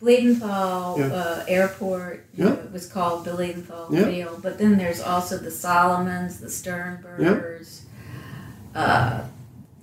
Bleedenthal 0.00 0.98
Yeah. 0.98 1.06
uh, 1.06 1.44
Airport 1.48 2.26
Yeah. 2.34 2.44
know, 2.44 2.52
it 2.52 2.72
was 2.72 2.86
called 2.86 3.26
Bleedenthal 3.26 3.90
Yeah. 3.90 4.04
Field, 4.04 4.40
but 4.42 4.58
then 4.58 4.76
there's 4.76 5.00
also 5.00 5.38
the 5.38 5.50
Solomons, 5.50 6.38
the 6.38 6.50
Sternbergers, 6.50 7.80
uh, 8.74 9.22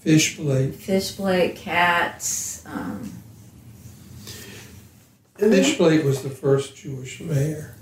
Fishblate. 0.06 0.74
Fishblate 0.74 1.56
Cats. 1.56 2.64
Um, 2.68 3.12
and 5.40 5.52
then, 5.52 5.64
Fishblate 5.64 6.04
was 6.06 6.22
the 6.22 6.30
first 6.30 6.76
Jewish 6.76 7.20
mayor. 7.22 7.76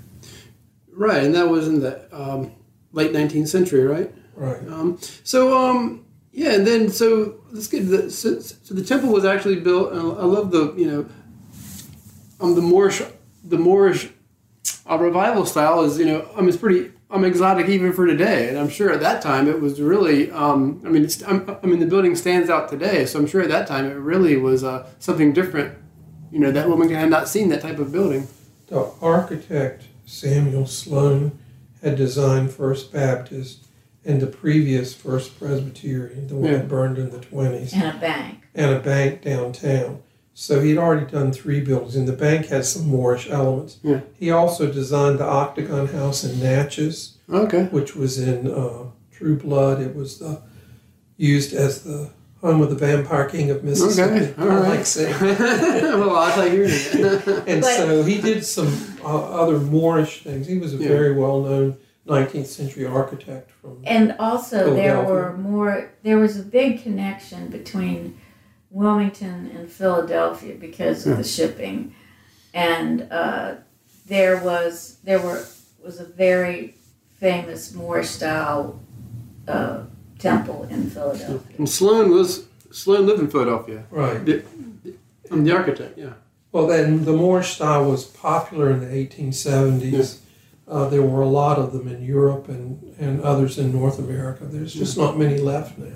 Right, 1.06 1.24
and 1.24 1.34
that 1.34 1.48
was 1.48 1.66
in 1.66 1.80
the 1.80 2.06
um, 2.12 2.52
late 2.92 3.12
19th 3.12 3.48
century, 3.48 3.84
right? 3.84 4.12
Right. 4.34 4.60
Um, 4.68 4.98
so 5.24 5.56
um, 5.56 6.04
yeah, 6.32 6.52
and 6.52 6.66
then 6.66 6.90
so 6.90 7.40
let's 7.50 7.66
get 7.66 7.88
the 7.88 8.10
so, 8.10 8.38
so 8.38 8.74
the 8.74 8.84
temple 8.84 9.10
was 9.10 9.24
actually 9.24 9.60
built. 9.60 9.92
And 9.92 10.00
I 10.00 10.24
love 10.24 10.50
the 10.50 10.72
you 10.76 10.90
know 10.90 11.06
um 12.40 12.54
the 12.54 12.62
Moorish 12.62 13.02
the 13.44 13.58
Moorish 13.58 14.10
uh, 14.88 14.98
revival 14.98 15.44
style 15.44 15.82
is 15.82 15.98
you 15.98 16.06
know 16.06 16.28
I 16.34 16.40
mean 16.40 16.48
it's 16.48 16.58
pretty 16.58 16.92
um 17.10 17.24
exotic 17.24 17.68
even 17.68 17.92
for 17.92 18.06
today, 18.06 18.48
and 18.48 18.58
I'm 18.58 18.68
sure 18.68 18.92
at 18.92 19.00
that 19.00 19.20
time 19.20 19.48
it 19.48 19.60
was 19.60 19.80
really 19.80 20.30
um 20.30 20.80
I 20.86 20.88
mean 20.88 21.04
it's 21.04 21.22
I'm, 21.24 21.58
I 21.62 21.66
mean 21.66 21.80
the 21.80 21.86
building 21.86 22.14
stands 22.14 22.48
out 22.48 22.68
today, 22.68 23.04
so 23.06 23.18
I'm 23.18 23.26
sure 23.26 23.42
at 23.42 23.48
that 23.48 23.66
time 23.66 23.86
it 23.90 23.94
really 23.94 24.36
was 24.36 24.62
uh, 24.64 24.88
something 25.00 25.32
different. 25.32 25.76
You 26.30 26.38
know 26.38 26.52
that 26.52 26.68
woman 26.68 26.88
had 26.90 27.10
not 27.10 27.28
seen 27.28 27.48
that 27.48 27.62
type 27.62 27.78
of 27.78 27.90
building. 27.90 28.28
The 28.68 28.90
architect 29.02 29.84
Samuel 30.10 30.66
Sloan 30.66 31.38
had 31.82 31.96
designed 31.96 32.50
First 32.50 32.92
Baptist 32.92 33.66
and 34.04 34.20
the 34.20 34.26
previous 34.26 34.92
First 34.92 35.38
Presbyterian, 35.38 36.26
the 36.26 36.34
one 36.34 36.50
Yeah. 36.50 36.58
that 36.58 36.68
burned 36.68 36.98
in 36.98 37.10
the 37.10 37.18
20s, 37.20 37.72
and 37.72 37.96
a 37.96 38.00
bank. 38.00 38.38
and 38.54 38.74
a 38.74 38.80
bank 38.80 39.22
downtown. 39.22 40.00
So 40.34 40.60
he'd 40.60 40.78
already 40.78 41.06
done 41.10 41.32
three 41.32 41.60
buildings, 41.60 41.96
and 41.96 42.08
the 42.08 42.12
bank 42.12 42.46
had 42.46 42.64
some 42.64 42.88
Moorish 42.88 43.28
elements. 43.30 43.76
Yeah. 43.82 44.00
He 44.14 44.30
also 44.30 44.70
designed 44.72 45.18
the 45.18 45.24
Octagon 45.26 45.86
House 45.88 46.24
in 46.24 46.40
Natchez, 46.40 47.16
Okay. 47.32 47.64
which 47.70 47.94
was 47.94 48.18
in 48.18 48.50
uh, 48.50 48.86
True 49.12 49.36
Blood. 49.36 49.80
It 49.80 49.94
was 49.94 50.18
the, 50.18 50.40
used 51.16 51.52
as 51.54 51.82
the 51.82 52.10
home 52.40 52.58
with 52.58 52.70
the 52.70 52.76
Vampire 52.76 53.28
King 53.28 53.50
of 53.50 53.62
Mississippi. 53.64 54.32
Okay, 54.32 54.34
all 54.42 54.50
I 54.64 54.68
like 54.68 54.86
saying 54.86 55.14
well, 55.20 56.16
I 56.16 56.30
thought 56.32 56.50
you 56.52 56.60
were. 56.60 57.42
and 57.46 57.60
But- 57.60 57.76
so 57.76 58.02
he 58.02 58.20
did 58.20 58.44
some 58.44 58.68
uh, 59.04 59.40
other 59.42 59.58
Moorish 59.58 60.22
things. 60.22 60.46
He 60.46 60.58
was 60.58 60.74
a 60.74 60.78
Yeah. 60.78 60.88
very 60.88 61.12
well 61.14 61.40
known 61.42 61.76
19th 62.06 62.46
century 62.46 62.86
architect 62.86 63.50
from. 63.50 63.82
And 63.84 64.16
also, 64.18 64.74
there 64.74 65.02
were 65.02 65.36
more. 65.36 65.90
There 66.02 66.18
was 66.18 66.38
a 66.38 66.42
big 66.42 66.82
connection 66.82 67.48
between 67.48 68.18
Wilmington 68.70 69.50
and 69.54 69.70
Philadelphia 69.70 70.54
because 70.54 71.06
of 71.06 71.18
the 71.18 71.24
shipping, 71.24 71.94
and 72.54 73.06
uh, 73.10 73.56
there 74.06 74.38
was 74.42 74.98
there 75.04 75.20
were 75.20 75.44
was 75.84 76.00
a 76.00 76.04
very 76.04 76.74
famous 77.18 77.74
Moorish 77.74 78.08
style 78.08 78.80
uh, 79.46 79.82
temple 80.20 80.66
in 80.70 80.90
Philadelphia. 80.90 81.40
And 81.58 81.68
Sloan 81.68 82.10
was 82.10 82.46
Sloan 82.70 83.06
lived 83.06 83.20
in 83.20 83.30
Philadelphia. 83.30 83.84
Right. 83.90 84.24
The, 84.24 84.44
I'm 85.30 85.44
the 85.44 85.56
architect. 85.56 85.98
Yeah. 85.98 86.14
Well, 86.52 86.66
then 86.66 87.04
the 87.04 87.12
Moorish 87.12 87.54
style 87.54 87.88
was 87.88 88.04
popular 88.04 88.70
in 88.70 88.80
the 88.80 88.86
1870s. 88.86 90.18
Uh, 90.66 90.88
there 90.88 91.02
were 91.02 91.22
a 91.22 91.28
lot 91.28 91.58
of 91.58 91.72
them 91.72 91.88
in 91.88 92.02
Europe 92.02 92.48
and, 92.48 92.94
and 92.98 93.20
others 93.22 93.58
in 93.58 93.72
North 93.72 93.98
America. 93.98 94.44
There's 94.44 94.74
just 94.74 94.96
not 94.96 95.16
many 95.18 95.38
left 95.38 95.78
now. 95.78 95.86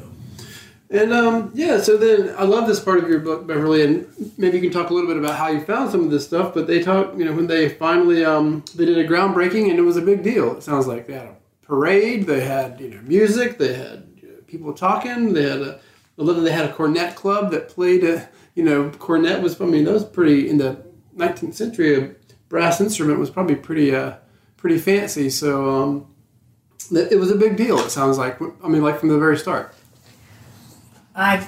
And 0.91 1.13
um, 1.13 1.51
yeah, 1.55 1.81
so 1.81 1.97
then 1.97 2.35
I 2.39 2.45
love 2.45 2.69
this 2.69 2.79
part 2.79 3.03
of 3.03 3.09
your 3.09 3.19
book, 3.19 3.47
Beverly, 3.49 3.83
and 3.83 4.07
maybe 4.39 4.59
you 4.59 4.63
can 4.63 4.73
talk 4.73 4.91
a 4.91 4.95
little 4.95 5.09
bit 5.09 5.17
about 5.17 5.37
how 5.37 5.49
you 5.49 5.61
found 5.61 5.91
some 5.91 6.05
of 6.05 6.11
this 6.11 6.25
stuff. 6.25 6.55
But 6.55 6.69
they 6.69 6.83
talk, 6.83 7.17
you 7.17 7.25
know, 7.25 7.33
when 7.33 7.49
they 7.49 7.69
finally 7.69 8.25
um, 8.25 8.65
they 8.77 8.85
did 8.85 8.99
a 8.99 9.09
groundbreaking, 9.09 9.71
and 9.71 9.79
it 9.79 9.83
was 9.83 9.97
a 9.97 10.03
big 10.03 10.23
deal. 10.23 10.57
It 10.57 10.63
sounds 10.63 10.87
like 10.87 11.09
they 11.09 11.15
had 11.15 11.27
a 11.27 11.37
parade, 11.63 12.27
they 12.27 12.43
had 12.43 12.81
you 12.81 12.91
know 12.91 13.01
music, 13.03 13.59
they 13.59 13.75
had 13.75 14.07
you 14.14 14.14
know, 14.14 14.14
people 14.59 14.73
talking, 14.73 15.33
they 15.33 15.43
had 15.49 15.61
a 15.61 15.81
I 16.19 16.23
love 16.23 16.37
that 16.37 16.43
they 16.43 16.53
had 16.53 16.71
a 16.71 16.73
cornet 16.73 17.17
club 17.17 17.51
that 17.51 17.69
played 17.69 18.05
a 18.05 18.29
you 18.55 18.63
know 18.65 18.91
cornet 18.91 19.43
was 19.43 19.61
I 19.61 19.65
mean 19.65 19.85
that 19.85 19.93
was 19.93 20.05
pretty 20.05 20.49
in 20.49 20.59
the 20.59 20.85
19th 21.17 21.55
century 21.55 21.97
a 21.97 22.15
brass 22.49 22.81
instrument 22.81 23.19
was 23.19 23.31
probably 23.31 23.57
pretty 23.57 23.95
uh, 23.95 24.15
pretty 24.57 24.79
fancy. 24.79 25.29
So 25.31 25.69
um, 25.83 26.07
it 26.93 27.13
it 27.13 27.17
was 27.19 27.31
a 27.31 27.37
big 27.37 27.57
deal. 27.57 27.79
It 27.81 27.91
sounds 27.91 28.17
like 28.19 28.41
I 28.63 28.69
mean 28.69 28.83
like 28.83 28.99
from 29.01 29.09
the 29.09 29.19
very 29.19 29.37
start. 29.37 29.75
I 31.17 31.47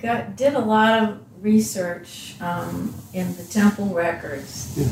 got 0.00 0.36
did 0.36 0.54
a 0.54 0.60
lot 0.60 1.02
of 1.02 1.18
research 1.40 2.34
um, 2.40 2.94
in 3.12 3.34
the 3.36 3.44
temple 3.44 3.86
records, 3.94 4.74
Yeah. 4.76 4.88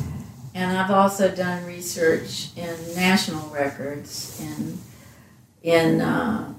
and 0.54 0.76
I've 0.78 0.90
also 0.90 1.34
done 1.34 1.64
research 1.64 2.50
in 2.56 2.74
national 2.94 3.48
records 3.50 4.40
in 4.40 4.78
in 5.62 6.00
uh, 6.00 6.54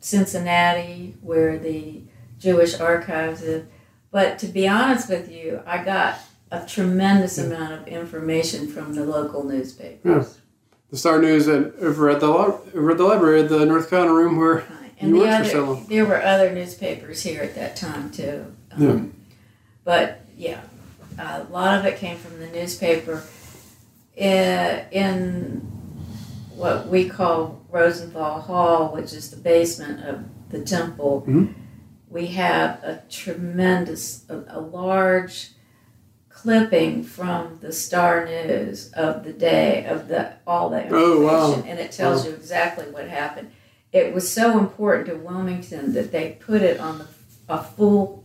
Cincinnati, 0.00 1.14
where 1.22 1.58
the 1.58 2.00
Jewish 2.38 2.78
archives 2.80 3.42
is. 3.42 3.64
But 4.10 4.38
to 4.40 4.46
be 4.46 4.66
honest 4.66 5.08
with 5.08 5.30
you, 5.30 5.60
I 5.66 5.84
got 5.84 6.18
a 6.50 6.66
tremendous 6.66 7.38
amount 7.38 7.72
of 7.74 7.86
information 7.86 8.66
from 8.66 8.94
the 8.94 9.04
local 9.04 9.44
newspapers. 9.44 10.38
the 10.90 10.96
Star 10.96 11.20
News 11.20 11.46
at, 11.46 11.74
over 11.80 12.10
at 12.10 12.18
the 12.20 12.26
over 12.26 12.90
at 12.90 12.98
the 12.98 13.04
library, 13.04 13.42
the 13.42 13.64
North 13.64 13.88
Carolina 13.88 14.12
room 14.14 14.36
where 14.36 14.64
And 14.98 15.10
You 15.10 15.20
the 15.22 15.28
worked 15.28 15.44
for 15.46 15.50
so 15.52 15.64
long. 15.64 15.86
there 15.86 16.04
were 16.06 16.20
other 16.22 16.52
newspapers 16.52 17.22
here 17.22 17.42
at 17.42 17.54
that 17.54 17.76
time 17.76 18.10
too. 18.10 18.54
Um, 18.72 18.82
Yeah. 18.82 19.00
But 19.84 20.24
yeah, 20.36 20.60
a 21.18 21.44
lot 21.44 21.78
of 21.78 21.84
it 21.86 21.98
came 21.98 22.16
from 22.16 22.38
the 22.40 22.48
newspaper. 22.48 23.22
In, 24.16 24.84
in 24.90 25.79
what 26.60 26.88
we 26.88 27.08
call 27.08 27.64
Rosenthal 27.70 28.40
Hall, 28.42 28.92
which 28.94 29.12
is 29.14 29.30
the 29.30 29.36
basement 29.36 30.04
of 30.06 30.24
the 30.50 30.60
temple, 30.60 31.24
Mhm. 31.26 31.54
we 32.10 32.26
have 32.26 32.82
a 32.84 33.02
tremendous, 33.08 34.24
a, 34.28 34.42
a 34.48 34.60
large 34.60 35.52
clipping 36.28 37.02
from 37.02 37.58
the 37.60 37.72
Star 37.72 38.24
News 38.26 38.90
of 38.92 39.24
the 39.24 39.32
day 39.32 39.84
of 39.86 40.08
the 40.08 40.32
all 40.46 40.68
that 40.70 40.84
information, 40.86 41.10
Oh, 41.12 41.26
wow. 41.26 41.62
and 41.66 41.78
it 41.78 41.92
tells 41.92 42.26
you 42.26 42.32
exactly 42.32 42.84
what 42.90 43.08
happened. 43.08 43.48
It 43.92 44.14
was 44.14 44.30
so 44.30 44.58
important 44.58 45.06
to 45.08 45.16
Wilmington 45.16 45.92
that 45.94 46.12
they 46.12 46.36
put 46.40 46.62
it 46.62 46.78
on 46.78 46.98
the 46.98 47.06
a 47.48 47.60
full 47.64 48.22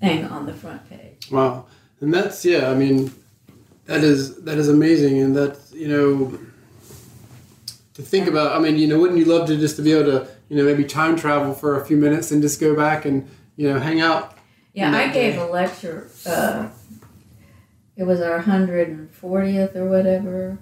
thing 0.00 0.24
on 0.24 0.46
the 0.46 0.54
front 0.54 0.88
page. 0.88 1.28
wow, 1.30 1.66
and 2.00 2.14
that's 2.14 2.44
yeah. 2.44 2.70
I 2.70 2.74
mean, 2.74 3.12
that 3.86 4.02
is 4.02 4.36
that 4.44 4.56
is 4.58 4.68
amazing, 4.68 5.18
and 5.20 5.36
that 5.36 5.58
you 5.72 5.88
know 5.88 6.38
to 7.94 8.02
think 8.02 8.26
about. 8.28 8.56
I 8.56 8.58
mean, 8.58 8.76
you 8.76 8.86
know, 8.86 8.98
wouldn't 8.98 9.18
you 9.18 9.24
love 9.26 9.46
to 9.48 9.56
just 9.56 9.76
to 9.76 9.82
be 9.82 9.92
able 9.92 10.04
to 10.10 10.28
you 10.48 10.56
know 10.56 10.64
maybe 10.64 10.84
time 10.84 11.16
travel 11.16 11.54
for 11.54 11.80
a 11.80 11.84
few 11.84 11.96
minutes 11.96 12.30
and 12.30 12.42
just 12.42 12.60
go 12.60 12.74
back 12.74 13.04
and 13.04 13.28
you 13.56 13.72
know 13.72 13.78
hang 13.78 14.00
out? 14.00 14.36
Yeah, 14.74 14.94
I 14.96 15.08
gave 15.08 15.38
a 15.38 15.44
lecture. 15.46 16.10
Uh, 16.24 16.68
it 17.96 18.04
was 18.04 18.20
our 18.20 18.38
hundred 18.40 18.88
and 18.88 19.10
fortieth 19.10 19.76
or 19.76 19.88
whatever. 19.88 20.58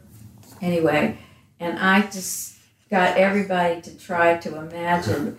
Anyway, 0.60 1.16
and 1.60 1.78
I 1.78 2.02
just 2.02 2.58
got 2.90 3.16
everybody 3.16 3.80
to 3.82 3.96
try 3.98 4.36
to 4.38 4.58
imagine 4.58 5.38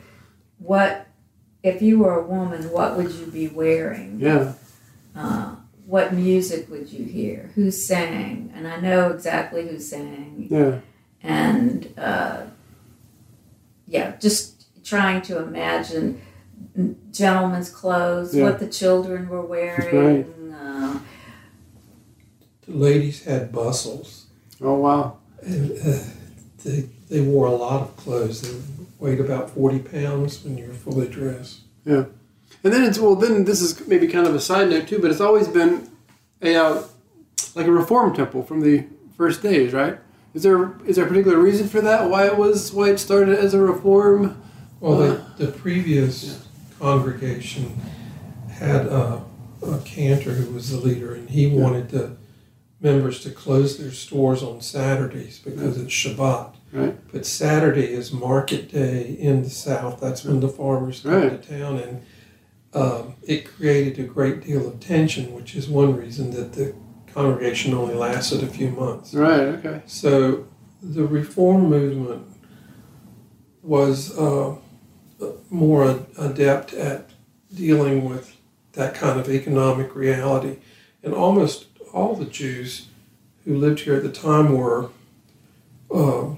what 0.58 1.08
if 1.64 1.82
you 1.82 2.00
were 2.00 2.20
a 2.20 2.26
woman, 2.26 2.72
what 2.72 2.96
would 2.98 3.12
you 3.12 3.26
be 3.28 3.48
wearing? 3.48 4.20
Yeah, 4.20 4.54
Uh, 5.16 5.56
what 5.86 6.14
music 6.14 6.70
would 6.72 6.92
you 6.92 7.04
hear? 7.06 7.52
Who 7.56 7.70
sang? 7.70 8.52
And 8.56 8.68
I 8.68 8.80
know 8.80 9.10
exactly 9.10 9.68
who 9.68 9.78
sang. 9.78 10.48
yeah, 10.50 10.80
And 11.24 11.94
uh, 11.98 12.42
yeah, 13.88 14.16
just 14.20 14.66
trying 14.84 15.22
to 15.24 15.40
imagine 15.40 16.22
gentlemen's 17.12 17.70
clothes, 17.70 18.34
Yeah. 18.36 18.46
what 18.46 18.60
the 18.60 18.68
children 18.68 19.28
were 19.30 19.42
wearing. 19.46 20.25
Uh, 20.54 21.00
The 22.66 22.74
ladies 22.74 23.24
had 23.24 23.51
bustles. 23.51 24.28
oh 24.62 24.75
wow, 24.75 25.18
And, 25.44 25.72
uh, 25.72 26.00
they, 26.63 26.90
they 27.10 27.22
wore 27.22 27.48
a 27.48 27.51
lot 27.56 27.82
of 27.82 27.96
clothes. 27.98 28.42
They 28.42 28.56
weighed 29.00 29.20
about 29.20 29.50
40 29.50 29.80
pounds 29.80 30.44
when 30.44 30.58
you're 30.58 30.74
fully 30.74 31.08
dressed. 31.08 31.62
Yeah, 31.86 32.06
and 32.63 32.72
then 32.72 32.84
it's 32.84 33.00
well. 33.00 33.16
Then 33.16 33.46
this 33.46 33.62
is 33.62 33.88
maybe 33.88 34.08
kind 34.08 34.28
of 34.28 34.36
a 34.36 34.40
side 34.40 34.70
note 34.70 34.88
too, 34.88 35.00
but 35.00 35.10
it's 35.10 35.20
always 35.22 35.48
been 35.48 35.90
a 36.44 36.56
uh, 36.56 36.84
like 37.56 37.66
a 37.66 37.72
reform 37.72 38.13
temple 38.16 38.44
from 38.44 38.62
the 38.62 38.86
first 39.18 39.42
days, 39.42 39.74
right? 39.74 39.98
Is 40.34 40.44
there 40.44 40.74
is 40.86 40.96
there 40.96 41.06
a 41.06 41.08
particular 41.08 41.38
reason 41.38 41.68
for 41.68 41.82
that? 41.82 42.10
Why 42.10 42.26
it 42.26 42.38
was 42.38 42.72
why 42.74 42.90
it 42.90 42.98
started 43.00 43.38
as 43.38 43.54
a 43.54 43.60
reform? 43.60 44.42
Well, 44.80 45.02
Uh, 45.02 45.22
the, 45.38 45.46
the 45.46 45.52
previous 45.52 46.48
congregation 46.80 47.76
had 48.50 48.86
a, 48.88 49.22
a 49.62 49.78
cantor 49.86 50.32
who 50.32 50.54
was 50.54 50.72
the 50.72 50.78
leader, 50.78 51.14
and 51.14 51.30
he 51.30 51.48
wanted 51.48 51.90
the 51.90 52.16
members 52.80 53.20
to 53.22 53.30
close 53.30 53.78
their 53.78 53.92
stores 53.92 54.42
on 54.42 54.60
Saturdays 54.62 55.38
because 55.40 55.78
it's 55.78 55.94
Shabbat. 55.94 56.56
Right. 56.74 56.96
But 57.12 57.26
Saturday 57.26 57.92
is 57.94 58.12
market 58.12 58.72
day 58.72 59.16
in 59.20 59.44
the 59.44 59.50
South. 59.50 60.00
That's 60.00 60.24
when 60.24 60.40
the 60.40 60.48
farmers 60.48 61.02
come 61.02 61.14
Right. 61.14 61.42
to 61.42 61.58
town, 61.60 61.78
and 61.78 62.02
um, 62.74 63.16
it 63.22 63.46
created 63.46 64.00
a 64.00 64.08
great 64.08 64.42
deal 64.42 64.66
of 64.68 64.80
tension, 64.80 65.34
which 65.34 65.54
is 65.56 65.68
one 65.70 65.96
reason 65.96 66.32
that 66.32 66.54
the 66.54 66.74
congregation 67.13 67.74
only 67.74 67.94
lasted 67.96 68.44
a 68.44 68.48
few 68.48 68.70
months. 68.70 69.13
Right. 69.13 69.39
Okay. 69.41 69.82
So 69.86 70.48
the 70.82 71.06
reform 71.06 71.70
movement 71.70 72.25
was 73.62 74.18
uh, 74.18 74.56
more 75.50 76.06
adept 76.18 76.74
at 76.74 77.10
dealing 77.53 78.10
with 78.10 78.38
that 78.74 78.96
kind 78.96 79.20
of 79.20 79.30
economic 79.30 79.96
reality. 79.96 80.58
And 81.03 81.13
almost 81.13 81.68
all 81.94 82.15
the 82.15 82.25
Jews 82.25 82.88
who 83.46 83.58
lived 83.58 83.82
here 83.82 83.96
at 83.96 84.03
the 84.03 84.12
time 84.12 84.58
were 84.58 84.89
uh, 85.94 86.36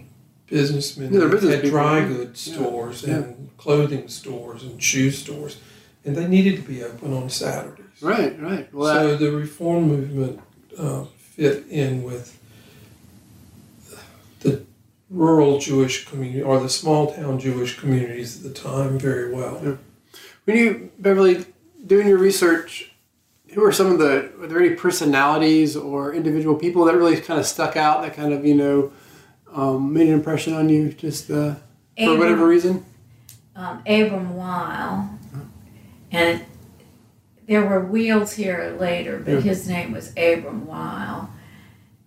businessmen 0.47 1.13
Yeah, 1.13 1.27
business 1.27 1.55
had 1.61 1.65
dry 1.65 1.99
yeah. 1.99 2.07
goods 2.07 2.39
stores 2.39 3.03
yeah. 3.03 3.15
and 3.15 3.49
clothing 3.57 4.07
stores 4.07 4.63
and 4.63 4.81
shoe 4.81 5.11
stores. 5.11 5.57
And 6.05 6.15
they 6.17 6.27
needed 6.27 6.57
to 6.57 6.61
be 6.63 6.83
open 6.83 7.13
on 7.13 7.29
Saturdays. 7.29 7.85
Right. 8.01 8.37
Right. 8.41 8.73
Well, 8.73 8.93
So 8.93 9.15
the 9.15 9.31
reform 9.31 9.87
movement 9.87 10.41
uh, 10.77 11.05
fit 11.17 11.65
in 11.69 12.03
with 12.03 12.39
the 14.41 14.63
rural 15.09 15.59
Jewish 15.59 16.05
community 16.05 16.41
or 16.41 16.59
the 16.59 16.69
small 16.69 17.13
town 17.13 17.39
Jewish 17.39 17.79
communities 17.79 18.37
at 18.37 18.53
the 18.53 18.59
time 18.59 18.99
very 18.99 19.33
well. 19.33 19.59
Yeah. 19.63 19.75
When 20.45 20.57
you, 20.57 20.91
Beverly, 20.99 21.45
doing 21.85 22.07
your 22.07 22.17
research, 22.17 22.91
who 23.53 23.63
are 23.63 23.71
some 23.71 23.91
of 23.91 23.99
the, 23.99 24.31
are 24.41 24.47
there 24.47 24.59
any 24.59 24.75
personalities 24.75 25.75
or 25.75 26.13
individual 26.13 26.55
people 26.55 26.85
that 26.85 26.95
really 26.95 27.19
kind 27.21 27.39
of 27.39 27.45
stuck 27.45 27.77
out 27.77 28.01
that 28.01 28.15
kind 28.15 28.33
of, 28.33 28.45
you 28.45 28.55
know, 28.55 28.91
um, 29.53 29.93
made 29.93 30.07
an 30.07 30.13
impression 30.13 30.53
on 30.53 30.69
you 30.69 30.91
just 30.91 31.29
uh, 31.29 31.55
for 31.97 32.17
whatever 32.17 32.47
reason? 32.47 32.83
um, 33.55 33.79
Abram 33.85 34.35
Weil, 34.35 35.19
and 36.11 36.41
it, 36.41 36.47
there 37.47 37.65
were 37.65 37.79
wheels 37.83 38.33
here 38.33 38.75
later, 38.79 39.19
but 39.23 39.35
Yeah. 39.35 39.39
his 39.41 39.67
name 39.67 39.91
was 39.91 40.09
Abram 40.17 40.65
Weil, 40.65 41.29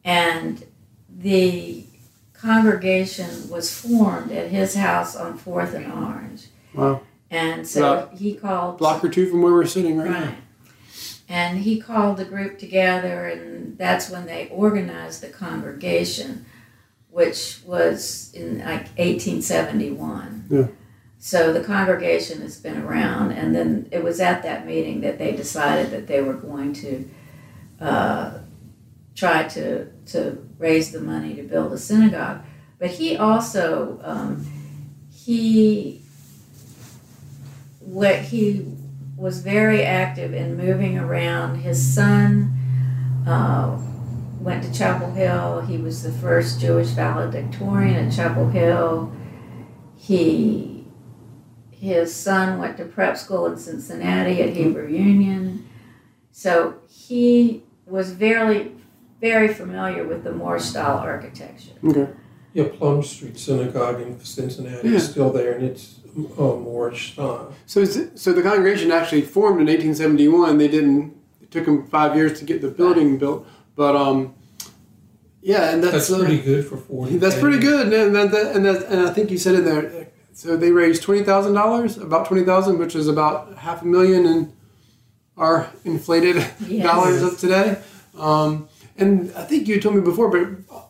and 0.05 0.65
the 1.19 1.85
congregation 2.33 3.49
was 3.51 3.75
formed 3.75 4.31
at 4.33 4.51
his 4.51 4.75
house 4.75 5.17
on 5.17 5.37
Fourth 5.39 5.75
and 5.75 5.91
Orange, 5.93 6.47
Wow. 6.75 7.01
and 7.31 7.67
so 7.67 7.93
About 7.93 8.15
he 8.15 8.35
called 8.35 8.79
Block 8.79 9.03
or 9.05 9.09
two 9.09 9.29
from 9.29 9.43
where 9.43 9.53
we're 9.53 9.67
sitting 9.67 9.99
right, 9.99 10.11
Right. 10.11 10.35
And 11.29 11.59
he 11.59 11.81
called 11.81 12.19
the 12.19 12.25
group 12.25 12.57
together, 12.57 13.27
and 13.27 13.77
that's 13.77 14.09
when 14.09 14.27
they 14.27 14.49
organized 14.53 15.23
the 15.23 15.27
congregation, 15.29 16.47
which 17.11 17.59
was 17.67 18.31
in 18.33 18.59
like 18.61 18.87
1871. 18.97 20.45
Yeah. 20.49 20.67
So 21.19 21.53
the 21.53 21.65
congregation 21.65 22.43
has 22.43 22.61
been 22.61 22.83
around, 22.83 23.33
and 23.33 23.55
then 23.55 23.89
it 23.91 24.05
was 24.05 24.21
at 24.21 24.43
that 24.43 24.67
meeting 24.67 25.01
that 25.01 25.19
they 25.19 25.33
decided 25.33 25.91
that 25.91 26.07
they 26.07 26.21
were 26.21 26.35
going 26.35 26.73
to 26.75 27.09
uh, 27.81 28.39
try 29.15 29.45
to 29.49 29.87
to 29.87 30.47
raise 30.59 30.93
the 30.93 31.01
money 31.01 31.35
to 31.35 31.43
build 31.43 31.73
a 31.73 31.79
synagogue. 31.79 32.43
But 32.79 32.91
he 32.91 33.17
also 33.17 33.99
um, 34.03 34.47
he 35.11 36.03
what 37.81 38.17
he 38.17 38.67
was 39.17 39.41
very 39.41 39.83
active 39.83 40.35
in 40.35 40.57
moving 40.57 40.99
around. 40.99 41.57
His 41.61 41.95
son 41.95 42.53
uh, 43.27 43.79
went 44.41 44.63
to 44.65 44.73
Chapel 44.73 45.13
Hill. 45.13 45.63
He 45.63 45.79
was 45.79 46.03
the 46.03 46.13
first 46.13 46.61
Jewish 46.61 46.89
valedictorian 46.89 47.95
at 47.95 48.13
Chapel 48.13 48.49
Hill. 48.51 49.13
He 49.97 50.76
his 51.79 52.15
son 52.15 52.59
went 52.59 52.77
to 52.79 52.85
prep 52.85 53.17
school 53.17 53.47
in 53.47 53.57
Cincinnati 53.59 54.43
at 54.43 54.57
Hebrew 54.57 54.89
Union. 54.89 55.69
So 56.33 56.75
he 56.89 57.63
was 57.87 58.13
very 58.13 58.73
very 59.21 59.49
familiar 59.53 60.05
with 60.07 60.25
the 60.25 60.33
Moore 60.33 60.59
style 60.59 60.99
architecture. 60.99 61.73
Okay. 61.83 62.07
Yeah, 62.53 62.69
Plum 62.69 63.03
Street 63.03 63.39
Synagogue 63.39 64.01
in 64.01 64.21
Cincinnati 64.21 64.89
Yeah. 64.89 64.97
is 64.97 65.11
still 65.11 65.31
there, 65.31 65.53
and 65.53 65.65
it's 65.65 66.01
uh, 66.39 66.43
Moorish 66.43 67.13
style. 67.13 67.53
So, 67.67 67.81
is 67.81 67.97
it, 67.97 68.19
so 68.19 68.33
the 68.33 68.43
congregation 68.43 68.91
actually 68.91 69.23
formed 69.23 69.61
in 69.61 69.67
1871. 69.67 70.59
They 70.59 70.69
didn't. 70.69 71.15
It 71.41 71.51
took 71.51 71.65
them 71.67 71.87
five 71.87 72.17
years 72.17 72.39
to 72.41 72.45
get 72.45 72.61
the 72.61 72.69
building 72.69 73.19
built, 73.19 73.47
but 73.75 73.95
um, 73.97 74.35
yeah, 75.43 75.71
and 75.73 75.83
that's, 75.83 76.09
That's 76.09 76.11
uh, 76.13 76.19
pretty 76.19 76.41
good 76.43 76.67
for 76.67 76.77
forty. 76.77 77.19
That's 77.19 77.39
pretty 77.39 77.59
good, 77.59 77.93
and 77.93 78.15
that, 78.15 78.31
that, 78.33 78.57
and 78.57 78.65
that, 78.65 78.87
and 78.87 79.07
I 79.07 79.13
think 79.13 79.31
you 79.31 79.39
said 79.39 79.55
in 79.55 79.65
there. 79.65 80.06
So 80.37 80.55
they 80.55 80.71
raised 80.71 81.03
twenty 81.03 81.23
thousand 81.25 81.55
dollars, 81.55 81.97
about 81.97 82.27
twenty 82.27 82.45
thousand, 82.45 82.77
which 82.79 82.95
is 82.95 83.09
about 83.09 83.57
half 83.57 83.81
a 83.81 83.87
million 83.87 84.27
in 84.27 84.53
our 85.39 85.71
inflated 85.87 86.37
Yes. 86.69 86.85
dollars 86.85 87.23
of 87.23 87.39
today. 87.39 87.79
Um, 88.19 88.69
and 88.99 89.33
I 89.35 89.45
think 89.45 89.67
you 89.67 89.81
told 89.81 89.95
me 89.95 90.03
before, 90.03 90.31
but 90.31 90.43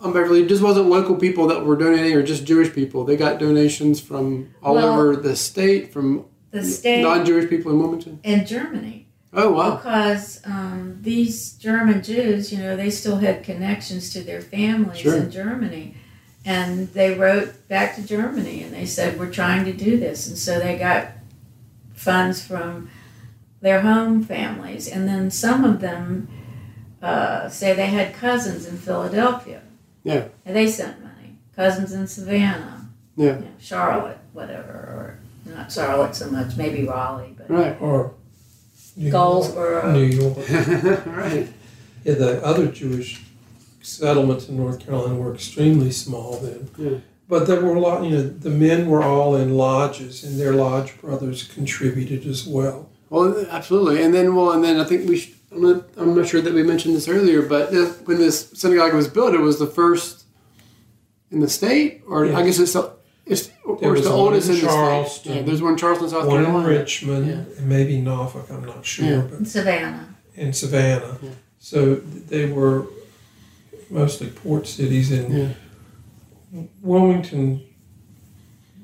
um, 0.04 0.12
Beverly, 0.12 0.42
it 0.42 0.48
just 0.48 0.62
wasn't 0.64 0.88
local 0.88 1.14
people 1.14 1.46
that 1.46 1.64
were 1.64 1.76
donating, 1.76 2.12
or 2.14 2.24
just 2.24 2.44
Jewish 2.44 2.72
people. 2.72 3.04
They 3.04 3.16
got 3.16 3.38
donations 3.38 4.00
from 4.00 4.52
all 4.64 4.74
Well, 4.74 4.92
over 4.94 5.14
the 5.16 5.36
state, 5.36 5.92
from 5.92 6.24
The 6.50 6.64
state 6.64 7.02
non-Jewish 7.02 7.48
people 7.48 7.70
in 7.70 7.78
Wilmington. 7.78 8.18
and 8.24 8.46
Germany. 8.48 9.08
Oh 9.32 9.52
wow! 9.52 9.76
because 9.76 10.40
um, 10.44 10.98
these 11.02 11.52
German 11.52 12.02
Jews, 12.02 12.52
you 12.52 12.58
know, 12.58 12.74
they 12.76 12.90
still 12.90 13.18
had 13.18 13.44
connections 13.44 14.10
to 14.14 14.22
their 14.22 14.40
families 14.40 14.98
Sure. 14.98 15.16
in 15.16 15.30
Germany. 15.30 15.94
And 16.46 16.88
they 16.92 17.12
wrote 17.12 17.66
back 17.68 17.96
to 17.96 18.02
Germany 18.02 18.62
and 18.62 18.72
they 18.72 18.86
said, 18.86 19.18
We're 19.18 19.32
trying 19.32 19.64
to 19.64 19.72
do 19.72 19.98
this. 19.98 20.28
And 20.28 20.38
so 20.38 20.60
they 20.60 20.78
got 20.78 21.08
funds 21.94 22.40
from 22.46 22.88
their 23.60 23.80
home 23.80 24.22
families. 24.22 24.86
And 24.86 25.08
then 25.08 25.30
some 25.32 25.64
of 25.64 25.80
them 25.80 26.28
uh, 27.02 27.48
say 27.48 27.74
they 27.74 27.86
had 27.88 28.14
cousins 28.14 28.64
in 28.64 28.76
Philadelphia. 28.78 29.60
Yeah. 30.04 30.28
And 30.44 30.54
they 30.54 30.68
sent 30.68 31.02
money. 31.02 31.36
Cousins 31.56 31.92
in 31.92 32.06
Savannah. 32.06 32.88
Yeah. 33.16 33.34
You 33.38 33.40
know, 33.40 33.52
Charlotte, 33.58 34.18
whatever. 34.32 34.72
Or 34.72 35.18
not 35.46 35.72
Charlotte 35.72 36.14
so 36.14 36.30
much, 36.30 36.56
maybe 36.56 36.84
Raleigh, 36.86 37.34
but 37.36 37.50
Right. 37.50 37.76
Or 37.80 38.14
New 38.96 39.10
Goldsboro. 39.10 39.82
York, 39.82 39.94
New 39.94 40.04
York. 40.04 41.06
right. 41.06 41.48
Yeah, 42.04 42.14
the 42.14 42.44
other 42.44 42.68
Jewish 42.68 43.20
settlements 43.86 44.48
in 44.48 44.56
North 44.56 44.80
Carolina 44.80 45.14
were 45.14 45.32
extremely 45.34 45.90
small 45.90 46.38
then. 46.38 46.68
Yeah. 46.76 46.98
But 47.28 47.46
there 47.46 47.60
were 47.60 47.74
a 47.74 47.80
lot, 47.80 48.04
you 48.04 48.10
know, 48.10 48.22
the 48.22 48.50
men 48.50 48.88
were 48.88 49.02
all 49.02 49.34
in 49.36 49.56
lodges, 49.56 50.22
and 50.24 50.38
their 50.38 50.52
lodge 50.52 51.00
brothers 51.00 51.42
contributed 51.44 52.24
as 52.26 52.46
well. 52.46 52.88
Well, 53.10 53.46
absolutely, 53.50 54.02
and 54.02 54.12
then 54.14 54.34
well, 54.34 54.52
and 54.52 54.62
then 54.62 54.78
I 54.80 54.84
think 54.84 55.08
we. 55.08 55.18
Should, 55.18 55.34
I'm 55.52 55.62
not. 55.62 55.84
I'm 55.96 56.14
not 56.16 56.26
sure 56.28 56.40
that 56.40 56.52
we 56.52 56.62
mentioned 56.62 56.94
this 56.96 57.08
earlier, 57.08 57.42
but 57.42 57.70
this, 57.70 57.98
when 58.04 58.18
this 58.18 58.50
synagogue 58.54 58.94
was 58.94 59.08
built, 59.08 59.34
it 59.34 59.38
was 59.40 59.58
the 59.58 59.66
first 59.66 60.24
in 61.30 61.40
the 61.40 61.48
state, 61.48 62.02
or 62.06 62.26
I 62.34 62.42
guess 62.42 62.58
it's 62.58 62.72
the 62.74 62.92
it's 63.24 63.46
There 63.46 63.94
it's 63.94 64.02
was 64.02 64.04
the 64.04 64.10
oldest 64.10 64.48
in 64.48 64.56
in 64.56 64.60
the 64.64 65.04
state. 65.06 65.34
Yeah, 65.36 65.42
there's 65.42 65.62
one 65.62 65.72
in 65.72 65.78
Charleston, 65.78 66.08
South 66.08 66.26
One 66.26 66.38
in 66.40 66.44
Carolina. 66.46 66.68
Richmond, 66.68 67.26
Yeah. 67.26 67.58
and 67.58 67.68
maybe 67.68 68.00
Norfolk, 68.00 68.46
I'm 68.50 68.64
not 68.64 68.84
sure, 68.86 69.06
Yeah. 69.06 69.20
but 69.28 69.38
in 69.40 69.44
Savannah. 69.46 70.14
in 70.36 70.52
Savannah. 70.52 71.18
Yeah. 71.22 71.30
So 71.58 71.96
they 71.96 72.46
were 72.46 72.86
mostly 73.90 74.28
port 74.28 74.66
cities, 74.66 75.12
and 75.12 75.32
Yeah. 76.52 76.62
Wilmington 76.82 77.62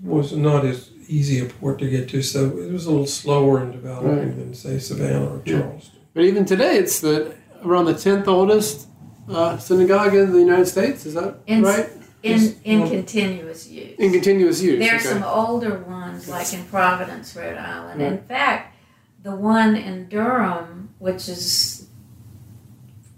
was 0.03 0.33
not 0.33 0.65
as 0.65 0.91
easy 1.09 1.41
a 1.41 1.45
port 1.47 1.79
to 1.79 1.88
get 1.88 2.09
to, 2.11 2.23
so 2.23 2.47
it 2.59 2.73
was 2.73 2.87
a 2.87 2.91
little 2.91 3.07
slower 3.07 3.62
in 3.62 3.71
developing 3.73 4.19
Right. 4.19 4.37
than, 4.37 4.55
say, 4.55 4.79
Savannah 4.79 5.27
or 5.27 5.43
Yeah. 5.45 5.61
Charleston. 5.61 6.01
But 6.15 6.25
even 6.25 6.45
today, 6.45 6.77
it's 6.79 7.01
the 7.01 7.35
around 7.65 7.85
the 7.87 7.95
tenth 7.95 8.27
oldest 8.29 8.88
uh, 9.29 9.57
synagogue 9.57 10.15
in 10.15 10.33
the 10.33 10.41
United 10.41 10.67
States. 10.67 11.07
Is 11.07 11.15
that 11.15 11.37
In- 11.47 11.62
right? 11.62 11.88
In, 12.25 12.55
in 12.65 12.81
Well- 12.81 12.91
continuous 12.91 13.69
use. 13.69 13.95
In 13.99 14.12
continuous 14.12 14.61
use. 14.61 14.79
There's 14.81 15.03
okay. 15.07 15.12
some 15.15 15.23
older 15.25 15.79
ones, 15.79 16.29
like 16.29 16.53
in 16.53 16.65
Providence, 16.65 17.35
Rhode 17.37 17.57
Island. 17.57 18.03
In 18.03 18.19
fact, 18.19 18.75
the 19.23 19.35
one 19.35 19.77
in 19.77 20.09
Durham, 20.09 20.91
which 20.99 21.29
is 21.29 21.87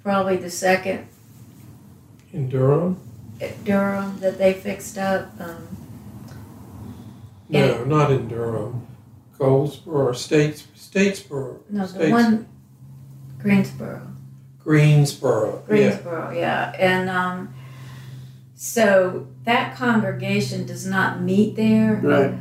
probably 0.02 0.36
the 0.36 0.50
second 0.50 1.06
In 2.34 2.48
Durham? 2.48 2.98
at 3.40 3.64
Durham 3.64 4.18
that 4.20 4.38
they 4.38 4.52
fixed 4.54 4.96
up. 4.98 5.32
Um, 5.40 5.68
No, 7.48 7.84
not 7.84 8.10
in 8.10 8.26
Durham. 8.28 8.86
Goldsboro, 9.38 10.08
or 10.08 10.14
States, 10.14 10.66
Statesboro. 10.76 11.58
no, 11.70 11.82
the 11.82 11.88
States- 11.88 12.10
one 12.12 12.46
Greensboro. 13.40 14.02
Greensboro. 14.62 15.56
Yeah. 15.62 15.66
Greensboro, 15.66 16.30
yeah. 16.32 16.72
And 16.78 17.08
um, 17.10 17.54
so 18.54 19.26
that 19.44 19.76
congregation 19.76 20.64
does 20.66 20.86
not 20.86 21.20
meet 21.20 21.54
there, 21.56 22.00
Right. 22.02 22.34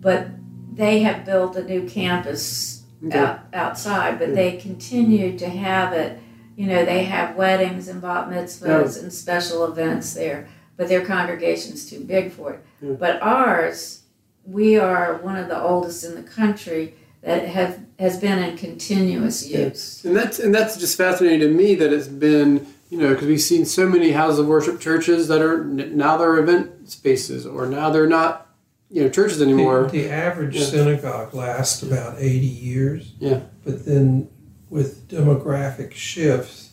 but 0.00 0.28
they 0.74 1.00
have 1.00 1.24
built 1.24 1.56
a 1.56 1.64
new 1.64 1.88
campus 1.88 2.82
Okay. 3.06 3.18
out, 3.18 3.40
outside, 3.54 4.18
but 4.18 4.28
Yeah. 4.30 4.34
they 4.34 4.52
continue 4.56 5.36
to 5.38 5.48
have 5.48 5.92
it 5.92 6.18
you 6.56 6.66
know, 6.66 6.84
they 6.84 7.04
have 7.04 7.36
weddings 7.36 7.88
and 7.88 8.00
bat 8.02 8.28
mitzvahs 8.28 9.00
and 9.00 9.12
special 9.12 9.64
events 9.64 10.14
there, 10.14 10.48
but 10.76 10.88
their 10.88 11.04
congregation's 11.04 11.88
too 11.88 12.00
big 12.00 12.32
for 12.32 12.54
it. 12.54 12.64
Yeah. 12.80 12.92
But 12.92 13.22
ours, 13.22 14.02
we 14.44 14.76
are 14.78 15.18
one 15.18 15.36
of 15.36 15.48
the 15.48 15.60
oldest 15.60 16.04
in 16.04 16.14
the 16.14 16.22
country 16.22 16.94
that 17.22 17.46
have 17.48 17.78
has 17.98 18.18
been 18.18 18.38
in 18.42 18.56
continuous 18.56 19.48
use. 19.48 20.04
And 20.04 20.16
that's 20.16 20.38
and 20.40 20.54
that's 20.54 20.76
just 20.76 20.96
fascinating 20.98 21.40
to 21.40 21.48
me 21.48 21.74
that 21.76 21.92
it's 21.92 22.08
been 22.08 22.66
you 22.90 22.98
know 22.98 23.10
because 23.10 23.28
we've 23.28 23.40
seen 23.40 23.64
so 23.64 23.88
many 23.88 24.10
houses 24.10 24.40
of 24.40 24.46
worship 24.46 24.80
churches 24.80 25.28
that 25.28 25.40
are 25.40 25.62
now 25.64 26.16
they're 26.16 26.38
event 26.38 26.90
spaces 26.90 27.46
or 27.46 27.66
now 27.66 27.90
they're 27.90 28.08
not 28.08 28.48
you 28.90 29.02
know 29.04 29.08
churches 29.08 29.40
anymore. 29.40 29.84
The, 29.84 30.02
the 30.02 30.10
average 30.10 30.56
Yeah. 30.56 30.64
synagogue 30.66 31.32
lasts 31.32 31.82
about 31.84 32.16
80 32.18 32.44
years. 32.46 33.12
Yeah. 33.20 33.42
But 33.64 33.86
then 33.86 34.28
with 34.72 35.06
demographic 35.06 35.92
shifts, 35.92 36.70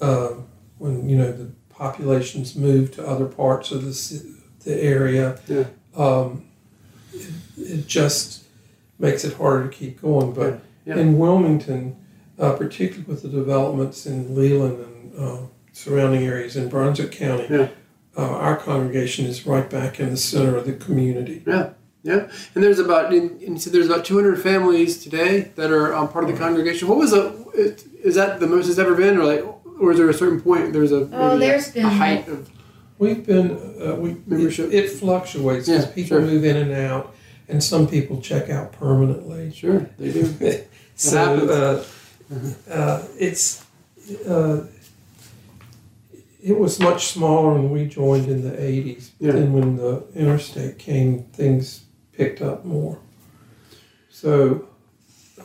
um, 0.00 0.46
when, 0.78 1.08
you 1.08 1.16
know, 1.16 1.32
the 1.32 1.50
populations 1.68 2.54
move 2.54 2.92
to 2.94 3.04
other 3.04 3.26
parts 3.26 3.72
of 3.72 3.82
the, 3.84 4.34
the 4.64 4.80
area, 4.80 5.36
Yeah. 5.48 5.64
um, 5.96 6.44
it, 7.12 7.30
it 7.56 7.86
just 7.88 8.44
makes 9.00 9.24
it 9.24 9.34
harder 9.34 9.64
to 9.68 9.76
keep 9.76 10.00
going. 10.00 10.32
But 10.32 10.60
Yeah. 10.86 10.94
Yeah. 10.94 11.02
in 11.02 11.18
Wilmington, 11.18 11.96
uh, 12.38 12.52
particularly 12.52 13.04
with 13.08 13.22
the 13.22 13.28
developments 13.28 14.06
in 14.06 14.34
Leland 14.36 14.78
and 14.84 15.12
uh, 15.18 15.38
surrounding 15.72 16.22
areas 16.24 16.54
in 16.56 16.68
Brunswick 16.68 17.10
County, 17.10 17.48
uh, 17.52 17.68
our 18.16 18.56
congregation 18.56 19.26
is 19.26 19.44
right 19.44 19.68
back 19.68 19.98
in 19.98 20.10
the 20.10 20.16
center 20.16 20.56
of 20.56 20.66
the 20.66 20.74
community. 20.74 21.42
Yeah, 21.44 21.70
yeah, 22.04 22.28
and 22.54 22.62
there's 22.62 22.78
about 22.78 23.12
and 23.12 23.40
and 23.42 23.60
so 23.60 23.70
there's 23.70 23.86
about 23.86 24.04
200 24.04 24.40
families 24.40 25.02
today 25.02 25.50
that 25.56 25.70
are 25.72 25.92
um, 25.94 26.06
part 26.08 26.22
of 26.24 26.30
the 26.30 26.36
congregation. 26.38 26.86
What 26.86 26.98
was 26.98 27.10
the 27.10 27.24
is 28.02 28.14
that 28.14 28.38
the 28.38 28.46
most 28.46 28.68
it's 28.68 28.78
ever 28.78 28.94
been, 28.94 29.18
or 29.18 29.24
like, 29.24 29.42
or 29.80 29.90
is 29.92 29.98
there 29.98 30.08
a 30.10 30.14
certain 30.14 30.40
point 30.40 30.72
there's 30.72 30.92
a 30.92 31.08
Oh, 31.12 31.36
maybe 31.36 31.46
a- 31.46 31.48
there's 31.48 31.70
been 31.72 31.86
a 31.86 31.88
height 31.90 32.28
of 32.28 32.48
We've 32.98 33.26
been 33.26 33.50
uh, 33.82 33.96
we 33.96 34.16
Membership. 34.26 34.66
It, 34.72 34.84
it 34.84 34.90
fluctuates 34.90 35.66
because 35.66 35.86
Yeah, 35.86 35.90
people 35.92 36.18
sure. 36.18 36.20
move 36.20 36.44
in 36.44 36.56
and 36.56 36.72
out, 36.72 37.12
and 37.48 37.62
some 37.62 37.88
people 37.88 38.20
check 38.20 38.50
out 38.50 38.70
permanently. 38.72 39.50
sure 39.52 39.80
they 39.98 40.12
do. 40.12 40.24
so 40.94 41.84
uh, 42.70 42.70
uh, 42.72 43.02
it's 43.18 43.64
uh, 44.28 44.60
it 46.42 46.58
was 46.58 46.78
much 46.78 47.06
smaller 47.06 47.54
when 47.54 47.70
we 47.70 47.86
joined 47.86 48.28
in 48.28 48.42
the 48.42 48.56
'80s. 48.56 49.10
Yeah. 49.18 49.32
Then 49.32 49.52
when 49.52 49.76
the 49.76 50.04
interstate 50.14 50.78
came, 50.78 51.24
things 51.32 51.83
picked 52.16 52.40
up 52.40 52.64
more. 52.64 52.98
So, 54.10 54.68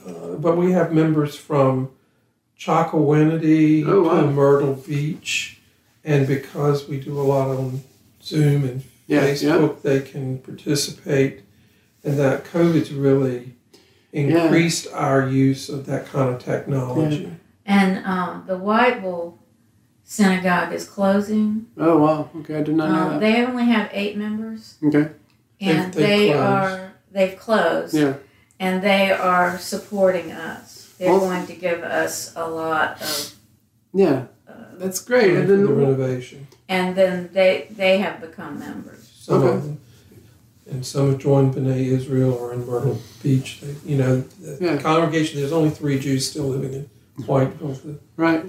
uh, 0.08 0.36
but 0.36 0.58
we 0.58 0.72
have 0.72 0.92
members 0.94 1.36
from 1.36 1.90
Chocowinity 2.58 3.86
Oh, 3.88 4.04
wow. 4.04 4.22
to 4.22 4.28
Myrtle 4.28 4.74
Beach, 4.76 5.60
and 6.04 6.28
because 6.28 6.88
we 6.88 7.00
do 7.00 7.20
a 7.20 7.24
lot 7.24 7.48
on 7.50 7.82
Zoom 8.22 8.64
and 8.66 8.84
Yeah, 9.08 9.26
yeah. 9.26 9.34
Facebook, 9.34 9.82
they 9.82 10.02
can 10.02 10.38
participate, 10.40 11.42
and 12.04 12.18
that 12.20 12.44
COVID's 12.46 12.92
really 12.94 13.56
Yeah. 14.12 14.22
increased 14.44 14.88
our 14.94 15.28
use 15.28 15.70
of 15.70 15.86
that 15.88 16.06
kind 16.08 16.30
of 16.36 16.44
technology. 16.44 17.32
And 17.66 18.06
um, 18.06 18.44
the 18.48 18.56
Whiteville 18.58 19.36
synagogue 20.04 20.74
is 20.74 20.86
closing. 20.88 21.68
Oh 21.78 21.98
wow, 21.98 22.30
okay, 22.40 22.58
I 22.58 22.64
did 22.64 22.76
not 22.76 22.90
know 22.92 23.04
Um, 23.04 23.10
that. 23.14 23.20
they 23.22 23.44
only 23.46 23.66
have 23.66 23.90
eight 23.94 24.18
members, 24.18 24.76
Okay, 24.84 25.10
and 25.62 25.94
They've- 25.94 26.02
they've 26.02 26.08
they 26.08 26.28
closed. 26.34 26.40
are 26.40 26.92
they've 27.12 27.40
closed. 27.40 27.94
yeah, 27.94 28.14
and 28.60 28.82
they 28.82 29.12
are 29.12 29.58
supporting 29.58 30.32
us. 30.32 30.90
They're 30.98 31.12
Well- 31.12 31.20
going 31.22 31.48
to 31.48 31.54
give 31.54 31.82
us 31.84 32.32
a 32.36 32.50
lot 32.50 33.02
of, 33.02 33.34
yeah, 33.94 34.24
uh, 34.48 34.54
that's 34.78 35.00
great. 35.00 35.32
And 35.36 35.48
for 35.48 35.56
the 35.56 35.58
then 35.66 35.76
renovation. 35.78 36.48
and 36.68 36.96
then 36.96 37.30
they 37.34 37.68
they 37.76 37.98
have 38.00 38.20
become 38.22 38.60
members. 38.60 39.10
Some 39.20 39.44
Okay. 39.44 39.56
of 39.56 39.64
them. 39.64 39.78
And 40.72 40.86
some 40.86 41.10
have 41.10 41.18
joined 41.18 41.56
B'nai 41.56 41.84
Israel 41.98 42.32
or 42.32 42.54
in 42.54 42.64
Myrtle 42.68 43.00
Beach. 43.24 43.60
They, 43.62 43.74
you 43.92 43.98
know, 43.98 44.24
the 44.40 44.58
Yeah. 44.62 44.78
congregation, 44.78 45.40
there's 45.40 45.52
only 45.52 45.72
three 45.72 45.98
Jews 45.98 46.28
still 46.30 46.44
living 46.48 46.74
in 46.74 46.90
Whiteville. 47.26 47.82
The 47.82 47.96
right. 48.18 48.46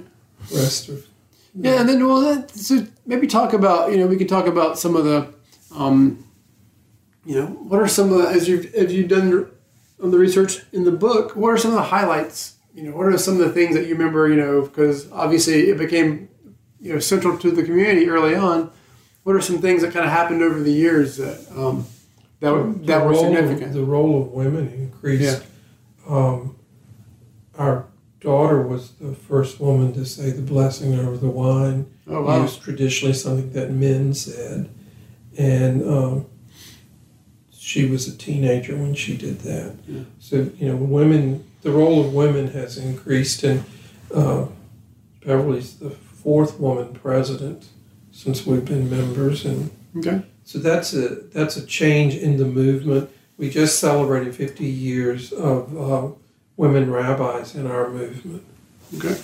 rest 0.55 0.88
of 0.90 1.07
Yeah, 1.55 1.81
and 1.81 1.88
then 1.88 2.07
well, 2.07 2.20
that, 2.20 2.51
so 2.51 2.87
maybe 3.07 3.27
talk 3.27 3.53
about 3.55 3.90
you 3.90 3.96
know 3.99 4.07
we 4.07 4.16
can 4.16 4.27
talk 4.29 4.46
about 4.46 4.79
some 4.79 4.94
of 4.96 5.05
the, 5.05 5.27
um, 5.75 6.23
you 7.24 7.35
know, 7.40 7.46
what 7.46 7.80
are 7.80 7.88
some 7.88 8.12
of 8.12 8.18
the 8.18 8.28
as 8.28 8.48
you 8.48 8.62
have 8.76 8.90
you 8.90 9.06
done 9.06 9.50
on 10.02 10.11
the 10.11 10.18
research 10.18 10.61
in 10.72 10.85
the 10.85 10.92
book? 10.92 11.37
What 11.37 11.48
are 11.48 11.59
some 11.59 11.72
of 11.72 11.76
the 11.76 11.83
highlights? 11.85 12.56
You 12.74 12.85
know, 12.85 12.96
what 12.96 13.06
are 13.06 13.18
some 13.18 13.35
of 13.35 13.40
the 13.40 13.52
things 13.52 13.74
that 13.74 13.87
you 13.87 13.94
remember? 13.94 14.28
You 14.28 14.37
know, 14.37 14.62
because 14.62 15.11
obviously 15.12 15.68
it 15.68 15.78
became 15.78 16.28
you 16.80 16.94
know 16.94 16.98
central 16.98 17.37
to 17.38 17.50
the 17.50 17.62
community 17.62 18.09
early 18.09 18.35
on. 18.35 18.70
What 19.22 19.37
are 19.37 19.40
some 19.40 19.59
things 19.59 19.83
that 19.83 19.92
kind 19.92 20.04
of 20.04 20.11
happened 20.11 20.42
over 20.42 20.61
the 20.61 20.72
years 20.72 21.18
that 21.18 21.46
um, 21.54 21.87
that 22.40 22.52
were, 22.52 22.72
that 22.87 23.04
were 23.04 23.14
significant? 23.14 23.68
Of, 23.68 23.74
the 23.74 23.85
role 23.85 24.22
of 24.22 24.28
women 24.28 24.68
increased. 24.68 25.44
Um, 26.09 26.56
our 27.59 27.87
daughter 28.20 28.62
was 28.62 28.92
the 28.92 29.14
first 29.14 29.61
woman 29.61 29.92
to 29.92 30.04
say 30.06 30.30
the 30.30 30.42
blessing 30.42 30.98
over 30.98 31.16
the 31.16 31.28
wine. 31.28 31.92
oh 32.06 32.22
wow. 32.22 32.38
It 32.38 32.42
was 32.42 32.56
traditionally 32.56 33.14
something 33.14 33.52
that 33.52 33.70
men 33.70 34.14
said, 34.14 34.70
and 35.37 35.83
um, 35.83 36.26
she 37.70 37.87
was 37.87 38.09
a 38.09 38.16
teenager 38.16 38.76
when 38.76 38.94
she 38.96 39.16
did 39.16 39.38
that. 39.40 39.72
Yeah. 39.87 40.00
So 40.18 40.50
you 40.59 40.66
know, 40.68 40.74
women, 40.76 41.44
the 41.62 41.70
role 41.70 42.00
of 42.04 42.12
women 42.12 42.48
has 42.48 42.76
increased, 42.76 43.44
and 43.44 43.62
uh, 44.12 44.46
Beverly's 45.24 45.76
the 45.76 45.90
fourth 45.90 46.59
woman 46.59 46.88
president 46.94 47.66
since 48.11 48.44
we've 48.44 48.64
been 48.64 48.90
members, 48.90 49.44
and 49.44 49.70
Okay. 49.98 50.22
so 50.44 50.59
that's 50.59 50.92
a 50.94 51.06
that's 51.37 51.56
a 51.56 51.64
change 51.64 52.14
in 52.16 52.37
the 52.38 52.44
movement. 52.44 53.09
We 53.38 53.48
just 53.50 53.78
celebrated 53.78 54.35
50 54.35 54.64
years 54.66 55.33
of 55.33 55.61
uh, 55.88 56.09
women 56.56 56.90
rabbis 56.90 57.54
in 57.54 57.66
our 57.68 57.88
movement. 57.88 58.42
Okay. 58.98 59.16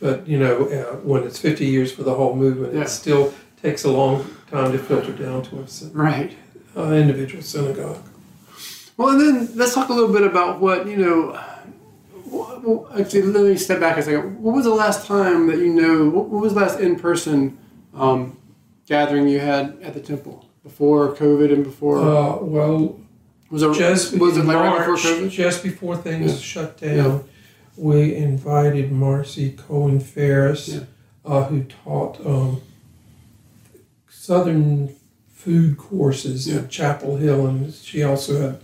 But 0.00 0.26
you 0.26 0.38
know, 0.38 0.54
uh, 0.66 0.96
when 1.10 1.22
it's 1.22 1.38
50 1.38 1.64
years 1.66 1.92
for 1.92 2.02
the 2.02 2.14
whole 2.14 2.34
movement, 2.34 2.74
Yeah. 2.74 2.82
it 2.82 2.88
still 2.88 3.32
takes 3.62 3.84
a 3.84 3.90
long 3.90 4.24
time 4.50 4.72
to 4.72 4.78
filter 4.78 5.12
down 5.12 5.42
to 5.44 5.60
us. 5.62 5.82
Right. 5.92 6.32
Uh, 6.78 6.92
individual 6.92 7.42
synagogue. 7.42 7.98
Well, 8.96 9.08
and 9.10 9.20
then 9.20 9.56
let's 9.56 9.74
talk 9.74 9.88
a 9.88 9.92
little 9.92 10.12
bit 10.12 10.22
about 10.22 10.60
what 10.60 10.86
you 10.86 10.96
know. 10.96 11.40
Well, 12.30 12.88
actually, 12.96 13.22
let 13.22 13.42
me 13.44 13.56
step 13.56 13.80
back 13.80 13.96
a 13.98 14.02
second. 14.02 14.40
What 14.40 14.54
was 14.54 14.64
the 14.64 14.74
last 14.74 15.04
time 15.06 15.48
that 15.48 15.58
you 15.58 15.72
know? 15.74 16.08
What, 16.08 16.28
was 16.28 16.54
the 16.54 16.60
last 16.60 16.78
in-person 16.78 17.58
um, 17.94 18.36
gathering 18.86 19.28
you 19.28 19.40
had 19.40 19.76
at 19.82 19.94
the 19.94 20.00
temple 20.00 20.44
before 20.62 21.14
COVID 21.16 21.52
and 21.52 21.64
before? 21.64 21.98
Uh, 21.98 22.36
well, 22.42 23.00
was 23.50 23.62
it 23.62 23.74
just 23.74 24.16
was 24.18 24.36
it 24.36 24.44
like 24.44 24.56
right 24.56 24.86
March, 24.86 25.02
before 25.02 25.12
COVID? 25.26 25.30
just 25.30 25.62
before 25.64 25.96
things 25.96 26.32
Yeah. 26.32 26.38
shut 26.38 26.78
down, 26.78 27.24
we 27.76 28.14
invited 28.14 28.92
Marcie 28.92 29.50
Cohen 29.56 29.98
Ferris, 29.98 30.68
Yeah. 30.68 30.80
uh, 31.24 31.44
who 31.44 31.64
taught 31.64 32.24
um, 32.24 32.60
Southern 34.10 34.94
food 35.44 35.78
courses 35.78 36.48
Yeah. 36.48 36.56
at 36.58 36.68
Chapel 36.68 37.16
Hill, 37.16 37.46
and 37.46 37.72
she 37.72 38.02
also 38.02 38.40
had 38.40 38.60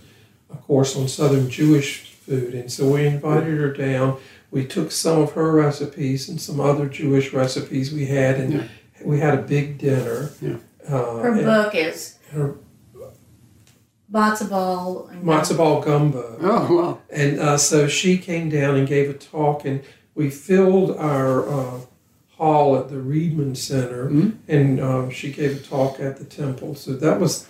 a 0.53 0.57
course 0.57 0.97
on 0.97 1.07
Southern 1.09 1.49
Jewish 1.49 2.11
food. 2.27 2.53
And 2.55 2.71
so 2.71 2.93
we 2.93 3.07
invited 3.07 3.57
her 3.59 3.73
down. 3.73 4.17
We 4.51 4.65
took 4.65 4.91
some 4.91 5.21
of 5.23 5.33
her 5.33 5.53
recipes 5.53 6.29
and 6.29 6.41
some 6.41 6.59
other 6.61 6.87
Jewish 6.87 7.33
recipes 7.33 7.93
we 7.93 8.07
had, 8.07 8.41
and 8.41 8.53
Yeah. 8.53 8.63
we 9.05 9.21
had 9.21 9.35
a 9.39 9.43
big 9.43 9.79
dinner. 9.79 10.31
Yeah. 10.43 10.57
Uh, 10.89 11.19
Her 11.19 11.29
and- 11.33 11.45
book 11.45 11.75
is 11.75 12.15
her 12.33 12.57
Matzo 14.13 14.49
Ball. 14.51 15.09
and- 15.13 15.25
matzo 15.25 15.57
ball 15.57 15.81
gumbo. 15.81 16.37
Oh 16.41 16.75
wow! 16.77 16.99
And 17.11 17.39
uh, 17.41 17.57
so 17.57 17.89
she 17.89 18.19
came 18.19 18.49
down 18.49 18.77
and 18.77 18.87
gave 18.87 19.09
a 19.11 19.15
talk, 19.15 19.65
and 19.65 19.81
we 20.15 20.29
filled 20.31 20.91
our 20.97 21.49
uh, 21.49 21.81
hall 22.39 22.77
at 22.77 22.89
the 22.89 22.97
Reedman 22.97 23.57
Center, 23.57 24.09
Mhm. 24.11 24.33
and 24.49 24.81
uh, 24.81 25.09
she 25.11 25.31
gave 25.33 25.57
a 25.57 25.61
talk 25.61 26.01
at 26.01 26.17
the 26.19 26.25
temple. 26.25 26.75
So 26.75 26.93
that 26.95 27.21
was 27.21 27.47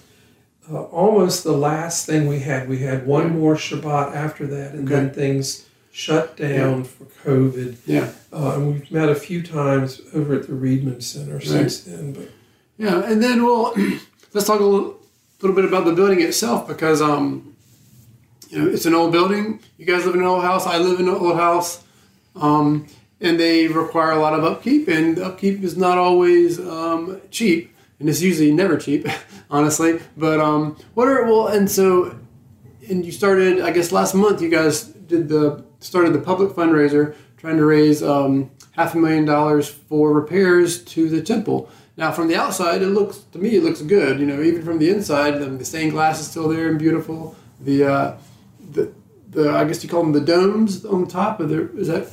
uh, 0.71 0.83
almost 0.85 1.45
the 1.45 1.53
last 1.53 2.07
thing 2.07 2.27
we 2.27 2.41
had. 2.41 2.69
We 2.69 2.79
had 2.79 3.07
one 3.07 3.39
more 3.39 3.55
Shabbat 3.55 4.15
after 4.15 4.47
that, 4.47 4.73
and 4.73 4.89
then 4.89 5.11
things 5.11 5.67
shut 5.93 6.37
down 6.37 6.85
for 6.85 7.05
COVID. 7.25 7.77
Yeah, 7.87 8.09
Uh, 8.33 8.53
and 8.57 8.73
we've 8.73 8.91
met 8.91 9.09
a 9.11 9.15
few 9.15 9.43
times 9.43 10.01
over 10.15 10.35
at 10.35 10.47
the 10.47 10.55
Reedman 10.55 11.03
Center 11.03 11.39
since 11.41 11.81
then. 11.81 12.13
But 12.13 12.31
yeah, 12.79 13.03
and 13.05 13.23
then 13.23 13.45
well, 13.45 13.75
let's 14.33 14.47
talk 14.47 14.61
a 14.61 14.65
little, 14.65 14.97
little 15.43 15.55
bit 15.55 15.65
about 15.67 15.85
the 15.85 15.93
building 15.93 16.21
itself 16.21 16.67
because 16.67 17.01
um, 17.03 17.55
you 18.51 18.59
know, 18.59 18.69
it's 18.69 18.87
an 18.87 18.95
old 18.95 19.13
building. 19.13 19.61
You 19.79 19.85
guys 19.87 20.05
live 20.07 20.15
in 20.15 20.21
an 20.23 20.27
old 20.27 20.43
house. 20.43 20.67
I 20.67 20.79
live 20.79 20.99
in 21.01 21.09
an 21.09 21.15
old 21.15 21.37
house. 21.37 21.83
Um, 22.37 22.87
and 23.21 23.39
they 23.39 23.69
require 23.69 24.13
a 24.13 24.19
lot 24.19 24.35
of 24.35 24.45
upkeep, 24.45 24.89
and 24.89 25.19
upkeep 25.19 25.63
is 25.63 25.77
not 25.77 25.99
always 25.99 26.59
um, 26.61 27.21
cheap, 27.31 27.75
and 27.99 28.09
it's 28.09 28.21
usually 28.21 28.53
never 28.53 28.77
cheap, 28.77 29.07
honestly. 29.51 30.01
But 30.17 30.41
um, 30.41 30.77
what 30.95 31.09
are 31.09 31.25
well, 31.25 31.49
and 31.49 31.71
so, 31.71 32.19
and 32.89 33.05
you 33.05 33.13
started, 33.13 33.61
I 33.61 33.71
guess, 33.71 33.93
last 33.93 34.15
month. 34.15 34.43
You 34.43 34.51
guys 34.51 34.85
did 34.85 35.29
the 35.29 35.65
started 35.81 36.13
the 36.13 36.21
public 36.21 36.51
fundraiser 36.51 37.15
trying 37.37 37.57
to 37.59 37.65
raise 37.65 38.03
um, 38.03 38.51
half 38.73 38.95
a 38.95 38.99
million 38.99 39.25
dollars 39.25 39.69
for 39.69 40.13
repairs 40.13 40.83
to 40.83 41.09
the 41.09 41.23
temple. 41.23 41.69
Now, 41.97 42.11
from 42.11 42.27
the 42.27 42.37
outside, 42.37 42.83
it 42.83 42.89
looks 42.89 43.19
to 43.33 43.39
me 43.39 43.57
it 43.57 43.63
looks 43.63 43.83
good. 43.83 44.19
You 44.19 44.27
know, 44.27 44.43
even 44.43 44.65
from 44.65 44.79
the 44.79 44.91
inside, 44.91 45.39
the, 45.39 45.65
stained 45.65 45.93
glass 45.93 46.21
is 46.21 46.27
still 46.27 46.49
there 46.49 46.69
and 46.69 46.79
beautiful. 46.79 47.37
The 47.61 47.85
uh, 47.85 48.17
the 48.73 48.93
the 49.31 49.51
I 49.51 49.65
guess 49.65 49.85
you 49.85 49.91
call 49.91 50.03
them 50.03 50.13
the 50.13 50.21
domes 50.21 50.85
on 50.85 51.07
top 51.07 51.41
of 51.41 51.51
the 51.51 51.71
is 51.77 51.89
that 51.89 52.09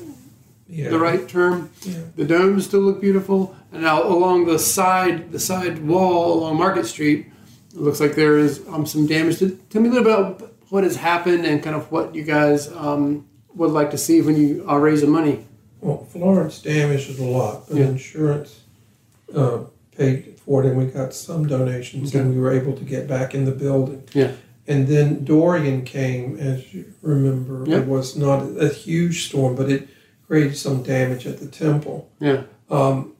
Yeah. 0.71 0.89
the 0.89 0.99
right 0.99 1.27
term? 1.27 1.69
Yeah. 1.81 1.99
The 2.15 2.23
domes 2.25 2.65
still 2.65 2.79
look 2.79 3.01
beautiful, 3.01 3.55
and 3.73 3.83
now 3.83 4.03
along 4.03 4.45
the 4.45 4.57
side 4.57 5.31
the 5.31 5.39
side 5.39 5.85
wall 5.85 6.39
along 6.39 6.57
Market 6.57 6.85
Street, 6.85 7.27
it 7.73 7.79
looks 7.79 7.99
like 7.99 8.15
there 8.15 8.37
is 8.37 8.61
um, 8.69 8.85
some 8.85 9.05
damage. 9.05 9.39
To, 9.39 9.49
tell 9.69 9.81
me 9.81 9.89
a 9.89 9.91
little 9.91 10.05
bit 10.05 10.13
about 10.17 10.53
what 10.69 10.83
has 10.85 10.95
happened 10.95 11.45
and 11.45 11.61
kind 11.61 11.75
of 11.75 11.91
what 11.91 12.15
you 12.15 12.23
guys 12.23 12.71
um, 12.71 13.27
would 13.53 13.71
like 13.71 13.91
to 13.91 13.97
see 13.97 14.21
when 14.21 14.37
you 14.37 14.63
are 14.65 14.79
raising 14.79 15.09
money. 15.11 15.45
Well, 15.81 16.05
Florence 16.05 16.61
damaged 16.61 17.09
it 17.09 17.19
a 17.19 17.23
lot, 17.25 17.67
but 17.67 17.77
Yeah. 17.77 17.87
insurance 17.87 18.61
uh, 19.35 19.59
paid 19.97 20.39
for 20.39 20.63
it, 20.63 20.67
and 20.69 20.77
we 20.77 20.85
got 20.85 21.13
some 21.13 21.47
donations, 21.47 22.15
and 22.15 22.33
we 22.33 22.39
were 22.39 22.51
able 22.51 22.73
to 22.77 22.83
get 22.85 23.07
back 23.07 23.35
in 23.35 23.43
the 23.43 23.51
building. 23.51 24.03
Yeah. 24.13 24.31
And 24.67 24.87
then 24.87 25.25
Dorian 25.25 25.83
came, 25.83 26.37
as 26.37 26.73
you 26.73 26.93
remember. 27.01 27.65
Yeah. 27.67 27.79
It 27.79 27.87
was 27.87 28.15
not 28.15 28.43
a 28.57 28.69
huge 28.69 29.25
storm, 29.27 29.55
but 29.55 29.69
it 29.69 29.89
created 30.31 30.55
some 30.55 30.81
damage 30.81 31.27
at 31.27 31.39
the 31.41 31.45
temple. 31.45 32.07
Yeah. 32.21 32.43
Um, 32.69 33.11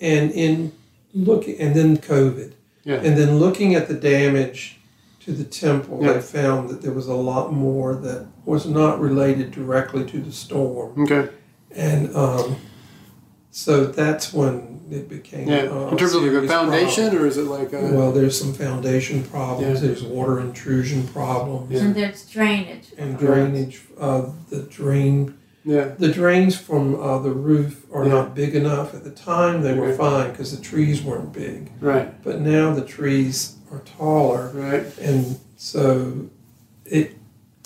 and 0.00 0.32
in 0.32 0.72
looking, 1.14 1.56
and 1.60 1.76
then 1.76 1.96
COVID, 1.98 2.50
Yeah. 2.82 2.96
and 2.96 3.16
then 3.16 3.38
looking 3.38 3.76
at 3.76 3.86
the 3.86 3.94
damage 3.94 4.80
to 5.20 5.30
the 5.32 5.44
temple, 5.44 6.00
Yeah. 6.02 6.14
they 6.14 6.20
found 6.20 6.68
that 6.70 6.82
there 6.82 6.90
was 6.90 7.06
a 7.06 7.14
lot 7.14 7.52
more 7.52 7.94
that 7.94 8.26
was 8.44 8.66
not 8.66 9.00
related 9.00 9.52
directly 9.52 10.04
to 10.06 10.18
the 10.18 10.32
storm. 10.32 11.02
Okay. 11.04 11.28
And 11.70 12.16
um, 12.16 12.56
so 13.52 13.84
that's 13.86 14.32
when 14.32 14.80
it 14.90 15.08
became. 15.08 15.46
Yeah. 15.48 15.68
uh, 15.70 15.90
In 15.92 15.98
terms 15.98 16.14
of 16.14 16.22
like 16.22 16.32
a 16.32 16.34
serious 16.34 16.50
foundation, 16.50 17.04
problem. 17.10 17.22
or 17.22 17.26
is 17.28 17.36
it 17.36 17.44
like 17.44 17.72
a 17.72 17.94
Well, 17.94 18.10
there's 18.10 18.36
some 18.36 18.54
foundation 18.54 19.22
problems. 19.22 19.80
Yeah. 19.80 19.86
There's 19.86 20.02
water 20.02 20.40
intrusion 20.40 21.06
problems 21.06 21.70
Yeah. 21.70 21.82
And 21.82 21.94
there's 21.94 22.24
drainage. 22.24 22.88
and 22.98 23.16
drainage. 23.16 23.82
Uh, 24.00 24.30
the 24.48 24.62
drain, 24.62 25.34
yeah. 25.64 25.92
the 25.98 26.10
drains 26.12 26.56
from 26.56 27.00
uh, 27.00 27.18
the 27.18 27.30
roof 27.30 27.84
are 27.92 28.04
Yeah. 28.06 28.12
not 28.14 28.34
big 28.34 28.54
enough. 28.54 28.94
At 28.94 29.04
the 29.04 29.10
time, 29.10 29.62
they 29.62 29.74
were 29.74 29.88
Okay. 29.88 29.96
fine 29.96 30.30
because 30.30 30.56
the 30.56 30.62
trees 30.62 31.02
weren't 31.02 31.32
big. 31.32 31.70
Right. 31.80 32.22
But 32.22 32.40
now 32.40 32.72
the 32.74 32.84
trees 32.84 33.54
are 33.72 33.80
taller, 33.98 34.50
Right. 34.54 34.86
and 35.00 35.38
so 35.56 36.12
it 36.84 37.16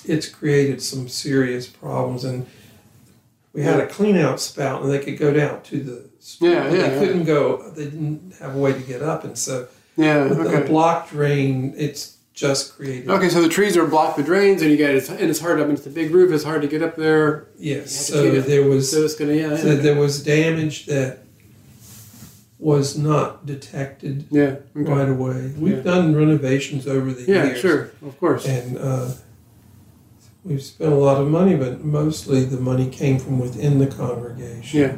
it's 0.07 0.29
created 0.29 0.83
some 0.83 1.09
serious 1.09 1.67
problems. 1.67 2.25
And 2.25 2.45
we 3.55 3.63
had 3.63 3.81
a 3.81 3.87
clean 3.87 4.17
out 4.17 4.39
spout, 4.41 4.83
and 4.83 4.93
they 4.93 4.99
could 4.99 5.17
go 5.17 5.33
down 5.33 5.63
to 5.63 5.81
the 5.83 6.03
street, 6.21 6.51
Yeah, 6.51 6.69
but 6.69 6.79
yeah, 6.79 6.89
they 6.89 7.07
couldn't 7.07 7.25
go. 7.25 7.71
They 7.71 7.85
didn't 7.85 8.35
have 8.41 8.55
a 8.55 8.59
way 8.59 8.73
to 8.75 8.81
get 8.81 9.01
up, 9.03 9.25
and 9.25 9.39
so 9.39 9.69
Yeah. 9.97 10.25
with 10.29 10.39
the 10.39 10.49
Okay. 10.59 10.67
block 10.69 11.09
drain, 11.11 11.73
it's 11.77 12.17
just 12.35 12.77
created. 12.77 13.09
Okay, 13.09 13.29
so 13.29 13.41
the 13.41 13.49
trees 13.49 13.77
are 13.77 13.87
blocked 13.87 14.17
the 14.17 14.23
drains, 14.23 14.61
and 14.61 14.71
you 14.71 14.77
get 14.77 14.95
it's, 14.95 15.09
and 15.09 15.31
it's 15.31 15.41
hard 15.41 15.61
up. 15.61 15.69
into 15.69 15.83
the 15.83 15.91
big 15.91 16.11
roof. 16.13 16.33
It's 16.33 16.45
hard 16.45 16.63
to 16.63 16.69
get 16.69 16.83
up 16.83 16.97
there. 16.97 17.47
Yes. 17.57 18.11
You 18.11 18.17
have 18.17 18.35
to 18.35 18.43
So 18.43 18.49
there 18.49 18.69
was 18.69 18.91
So 18.91 19.05
it's 19.05 19.15
gonna 19.15 19.33
yeah. 19.35 19.57
so 19.57 19.77
there 19.77 19.95
was 19.95 20.23
damage 20.23 20.87
that 20.87 21.21
was 22.59 22.97
not 22.99 23.47
detected 23.47 24.27
Yeah. 24.31 24.57
Okay. 24.77 24.91
right 24.93 25.09
away. 25.09 25.53
We've 25.59 25.77
Yeah. 25.77 25.83
done 25.83 26.17
renovations 26.17 26.87
over 26.89 27.13
the 27.13 27.23
Yeah. 27.23 27.47
years. 27.47 27.59
Sure. 27.61 27.91
Of 28.05 28.19
course. 28.19 28.47
And 28.47 28.79
uh, 28.79 29.09
we've 30.45 30.63
spent 30.63 30.93
a 30.93 30.97
lot 30.97 31.21
of 31.21 31.29
money, 31.29 31.55
but 31.57 31.85
mostly 31.85 32.45
the 32.45 32.61
money 32.61 32.89
came 32.89 33.19
from 33.19 33.39
within 33.39 33.79
the 33.79 33.87
congregation. 33.87 34.81
Yeah. 34.81 34.97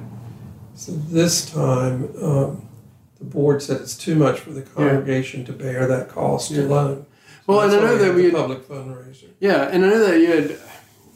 So 0.74 0.92
this 1.10 1.44
time, 1.50 2.08
um, 2.22 2.62
the 3.18 3.24
board 3.24 3.62
said 3.62 3.80
it's 3.80 3.96
too 3.96 4.14
much 4.14 4.40
for 4.40 4.50
the 4.50 4.62
congregation 4.62 5.44
to 5.46 5.52
bear 5.52 5.86
that 5.86 6.08
cost 6.08 6.50
Yeah. 6.52 6.62
alone. 6.62 7.06
Well, 7.46 7.60
and 7.60 7.72
I 7.72 7.80
know 7.80 7.96
that 7.98 8.06
had 8.06 8.14
we 8.16 8.24
had- 8.24 8.32
public 8.34 8.66
fundraiser. 8.68 9.28
Yeah, 9.40 9.68
and 9.70 9.84
I 9.84 9.88
know 9.90 9.98
that 10.06 10.18
you 10.20 10.26
had. 10.28 10.58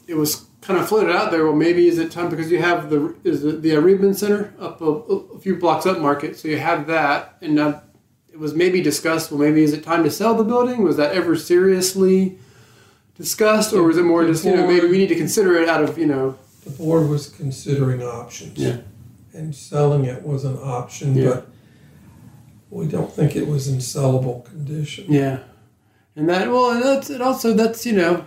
It 0.07 0.15
was 0.15 0.45
kind 0.61 0.79
of 0.79 0.87
floated 0.87 1.15
out 1.15 1.31
there. 1.31 1.45
Well, 1.45 1.55
maybe 1.55 1.87
is 1.87 1.97
it 1.97 2.11
time 2.11 2.29
because 2.29 2.51
you 2.51 2.59
have 2.61 2.89
the 2.89 3.15
is 3.23 3.41
the, 3.41 3.53
the 3.53 3.75
Reuben 3.77 4.13
Center 4.13 4.53
up 4.59 4.81
a, 4.81 4.85
a 4.85 5.39
few 5.39 5.55
blocks 5.57 5.85
up 5.85 5.99
Market, 5.99 6.37
so 6.37 6.47
you 6.47 6.57
have 6.57 6.87
that, 6.87 7.37
and 7.41 7.55
now 7.55 7.81
it 8.31 8.39
was 8.39 8.53
maybe 8.53 8.81
discussed. 8.81 9.31
Well, 9.31 9.39
maybe 9.39 9.63
is 9.63 9.73
it 9.73 9.83
time 9.83 10.03
to 10.03 10.11
sell 10.11 10.35
the 10.35 10.43
building? 10.43 10.83
Was 10.83 10.97
that 10.97 11.13
ever 11.13 11.35
seriously 11.35 12.37
discussed, 13.15 13.73
or 13.73 13.83
was 13.83 13.97
it 13.97 14.03
more 14.03 14.23
The 14.23 14.31
just 14.31 14.45
you 14.45 14.55
know 14.55 14.67
maybe 14.67 14.87
we 14.87 14.97
need 14.97 15.09
to 15.09 15.15
consider 15.15 15.55
it 15.55 15.67
out 15.69 15.83
of 15.83 15.97
you 15.97 16.05
know 16.05 16.37
The 16.63 16.71
board 16.71 17.09
was 17.09 17.29
considering 17.29 18.01
options. 18.03 18.57
Yeah. 18.57 18.77
And 19.33 19.55
selling 19.55 20.03
it 20.05 20.23
was 20.23 20.43
an 20.43 20.57
option, 20.57 21.15
Yeah. 21.15 21.29
but 21.29 21.47
we 22.69 22.85
don't 22.87 23.11
think 23.13 23.35
it 23.35 23.47
was 23.47 23.67
in 23.69 23.77
sellable 23.77 24.43
condition. 24.43 25.05
Yeah, 25.09 25.39
and 26.15 26.29
that 26.29 26.49
well, 26.49 26.71
and 26.71 26.83
that's 26.83 27.09
it. 27.09 27.21
Also, 27.21 27.53
that's 27.53 27.85
you 27.85 27.93
know, 27.93 28.25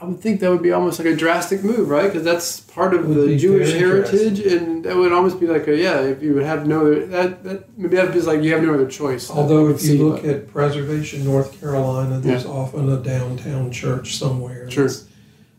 I 0.00 0.04
would 0.04 0.20
think 0.20 0.40
that 0.40 0.50
would 0.50 0.62
be 0.62 0.72
almost 0.72 0.98
like 0.98 1.08
a 1.08 1.16
drastic 1.16 1.64
move, 1.64 1.88
right? 1.88 2.06
Because 2.06 2.22
that's 2.24 2.60
part 2.60 2.94
of 2.94 3.08
the 3.12 3.36
Jewish 3.36 3.72
heritage, 3.72 4.40
and 4.40 4.84
that 4.84 4.94
would 4.96 5.12
almost 5.12 5.40
be 5.40 5.46
like 5.46 5.66
a 5.68 5.76
yeah. 5.76 6.00
If 6.00 6.22
you 6.22 6.34
would 6.34 6.44
have 6.44 6.66
no 6.66 6.80
other 6.82 7.06
that 7.06 7.42
that 7.44 7.78
maybe 7.78 7.96
that 7.96 8.12
feels 8.12 8.26
like 8.26 8.42
you 8.42 8.52
have 8.52 8.62
no 8.62 8.74
other 8.74 8.86
choice. 8.88 9.30
Although 9.30 9.68
if 9.70 9.82
you 9.84 10.08
look 10.08 10.24
at 10.24 10.48
Preservation 10.52 11.24
North 11.24 11.58
Carolina, 11.60 12.20
there's 12.20 12.46
often 12.46 12.88
a 12.90 13.02
downtown 13.02 13.70
church 13.72 14.16
somewhere 14.16 14.70
Sure. 14.70 14.86
that's, 14.86 15.04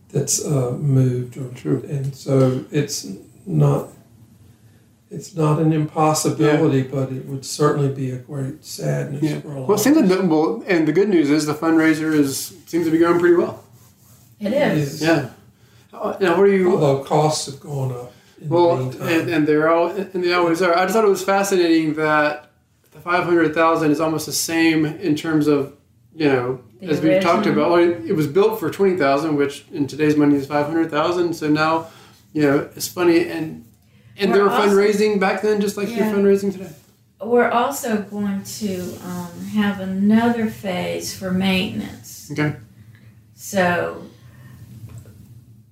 that's 0.10 0.46
uh, 0.46 0.72
moved, 0.80 1.38
or, 1.38 1.50
True. 1.54 1.84
and 1.90 2.16
so 2.16 2.64
it's 2.72 3.08
not 3.46 3.90
it's 5.12 5.36
not 5.36 5.60
an 5.60 5.74
impossibility, 5.74 6.84
but 6.84 7.12
it 7.12 7.26
would 7.26 7.44
certainly 7.44 7.90
be 7.94 8.12
a 8.12 8.18
great 8.18 8.64
sadness 8.64 9.24
yeah. 9.24 9.40
for 9.40 9.54
a 9.54 9.60
lot. 9.60 9.68
Well, 9.70 9.78
it 9.78 9.82
seems 9.82 9.98
like 9.98 10.08
the, 10.08 10.26
well, 10.26 10.64
and 10.68 10.88
the 10.88 10.92
good 10.92 11.10
news 11.10 11.30
is 11.30 11.46
the 11.46 11.54
fundraiser 11.56 12.14
is 12.14 12.56
seems 12.68 12.86
to 12.86 12.92
be 12.92 13.00
going 13.00 13.20
pretty 13.20 13.36
well. 13.36 13.64
It 14.40 14.54
It 14.54 14.78
is. 14.78 14.96
is. 14.96 15.08
Yeah. 15.08 15.30
Uh, 15.92 16.16
now, 16.22 16.38
what 16.38 16.46
are 16.46 16.56
you? 16.56 16.72
Although 16.72 17.04
costs 17.04 17.48
have 17.48 17.60
gone 17.60 17.92
up 17.92 18.14
in 18.40 18.50
Well, 18.50 18.78
the 18.90 19.20
and, 19.22 19.30
and 19.30 19.48
they're 19.48 19.70
all 19.70 19.88
and 19.90 20.24
they 20.24 20.34
always 20.34 20.62
are. 20.62 20.76
I 20.78 20.84
just 20.84 20.94
thought 20.94 21.04
it 21.04 21.10
was 21.10 21.24
fascinating 21.24 21.96
that 21.96 22.52
the 22.92 23.00
five 23.00 23.24
hundred 23.24 23.54
thousand 23.54 23.92
is 23.92 24.00
almost 24.00 24.26
the 24.28 24.32
same 24.32 24.86
in 24.86 25.16
terms 25.16 25.48
of 25.48 25.76
you 26.16 26.28
know 26.28 26.62
The 26.80 26.88
as 26.88 27.02
we've 27.02 27.22
talked 27.22 27.48
about. 27.48 27.72
Well, 27.72 27.80
it, 27.80 28.06
it 28.06 28.14
was 28.14 28.28
built 28.28 28.60
for 28.60 28.70
twenty 28.70 28.96
thousand, 28.96 29.36
which 29.36 29.66
in 29.74 29.88
today's 29.88 30.16
money 30.16 30.36
is 30.36 30.46
five 30.46 30.68
hundred 30.68 30.92
thousand. 30.92 31.34
So 31.34 31.50
now, 31.50 31.88
you 32.32 32.44
know, 32.44 32.70
it's 32.76 32.88
funny 32.88 33.28
and 33.28 33.66
and 34.20 34.34
they 34.34 34.38
We're 34.38 34.46
were 34.46 34.50
also- 34.52 34.70
fundraising 34.70 35.20
back 35.20 35.42
then, 35.42 35.62
just 35.62 35.78
like 35.78 35.90
Yeah. 35.90 35.98
you're 36.10 36.18
fundraising 36.18 36.52
today. 36.52 36.70
We're 37.22 37.50
also 37.50 38.02
going 38.04 38.44
to 38.44 38.82
um, 39.04 39.46
have 39.54 39.80
another 39.82 40.48
phase 40.50 41.14
for 41.14 41.32
maintenance. 41.32 42.30
Okay. 42.32 42.56
So, 43.36 44.04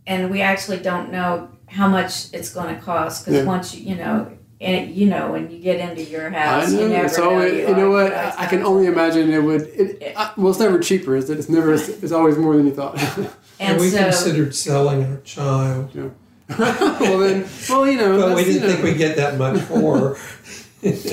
and 0.06 0.30
we 0.30 0.42
actually 0.42 0.80
don't 0.80 1.12
know 1.12 1.50
how 1.68 1.88
much 1.88 2.34
it's 2.34 2.54
going 2.54 2.74
to 2.76 2.82
cost 2.82 3.26
because 3.26 3.42
Yeah. 3.42 3.46
once 3.48 3.76
you, 3.76 3.90
you 3.90 3.96
know, 3.96 4.32
and 4.60 4.90
you 4.94 5.08
know, 5.08 5.32
when 5.32 5.52
you 5.52 5.60
get 5.60 5.80
into 5.80 6.04
your 6.04 6.28
I 6.28 6.40
house, 6.40 6.72
know. 6.72 6.82
you 6.82 6.90
never 6.90 7.06
it's 7.06 7.18
know. 7.18 7.30
always, 7.30 7.54
you 7.54 7.76
know 7.76 7.92
what? 7.92 8.12
always 8.14 8.36
I, 8.38 8.44
I 8.44 8.46
can 8.48 8.60
know. 8.62 8.68
only 8.68 8.88
imagine 8.88 9.32
it 9.32 9.40
would. 9.44 9.62
It, 9.62 9.98
Yeah. 10.02 10.14
I, 10.18 10.32
well, 10.36 10.50
it's 10.50 10.60
never 10.60 10.80
cheaper, 10.80 11.16
is 11.16 11.30
it? 11.30 11.38
It's 11.38 11.50
never. 11.50 11.74
It's 11.74 12.12
always 12.12 12.38
more 12.38 12.56
than 12.58 12.66
you 12.66 12.74
thought. 12.74 12.98
and 13.18 13.30
And 13.60 13.80
we 13.80 13.90
so, 13.90 14.00
considered 14.04 14.56
selling 14.56 15.04
our 15.06 15.18
child, 15.18 15.92
well 16.60 17.20
then, 17.20 17.48
well 17.70 17.88
you 17.88 17.98
know, 17.98 18.18
but 18.18 18.36
we 18.36 18.46
didn't 18.46 18.62
know. 18.62 18.70
think 18.70 18.84
we'd 18.84 18.98
get 18.98 19.18
that 19.18 19.38
much 19.38 19.62
for. 19.62 20.18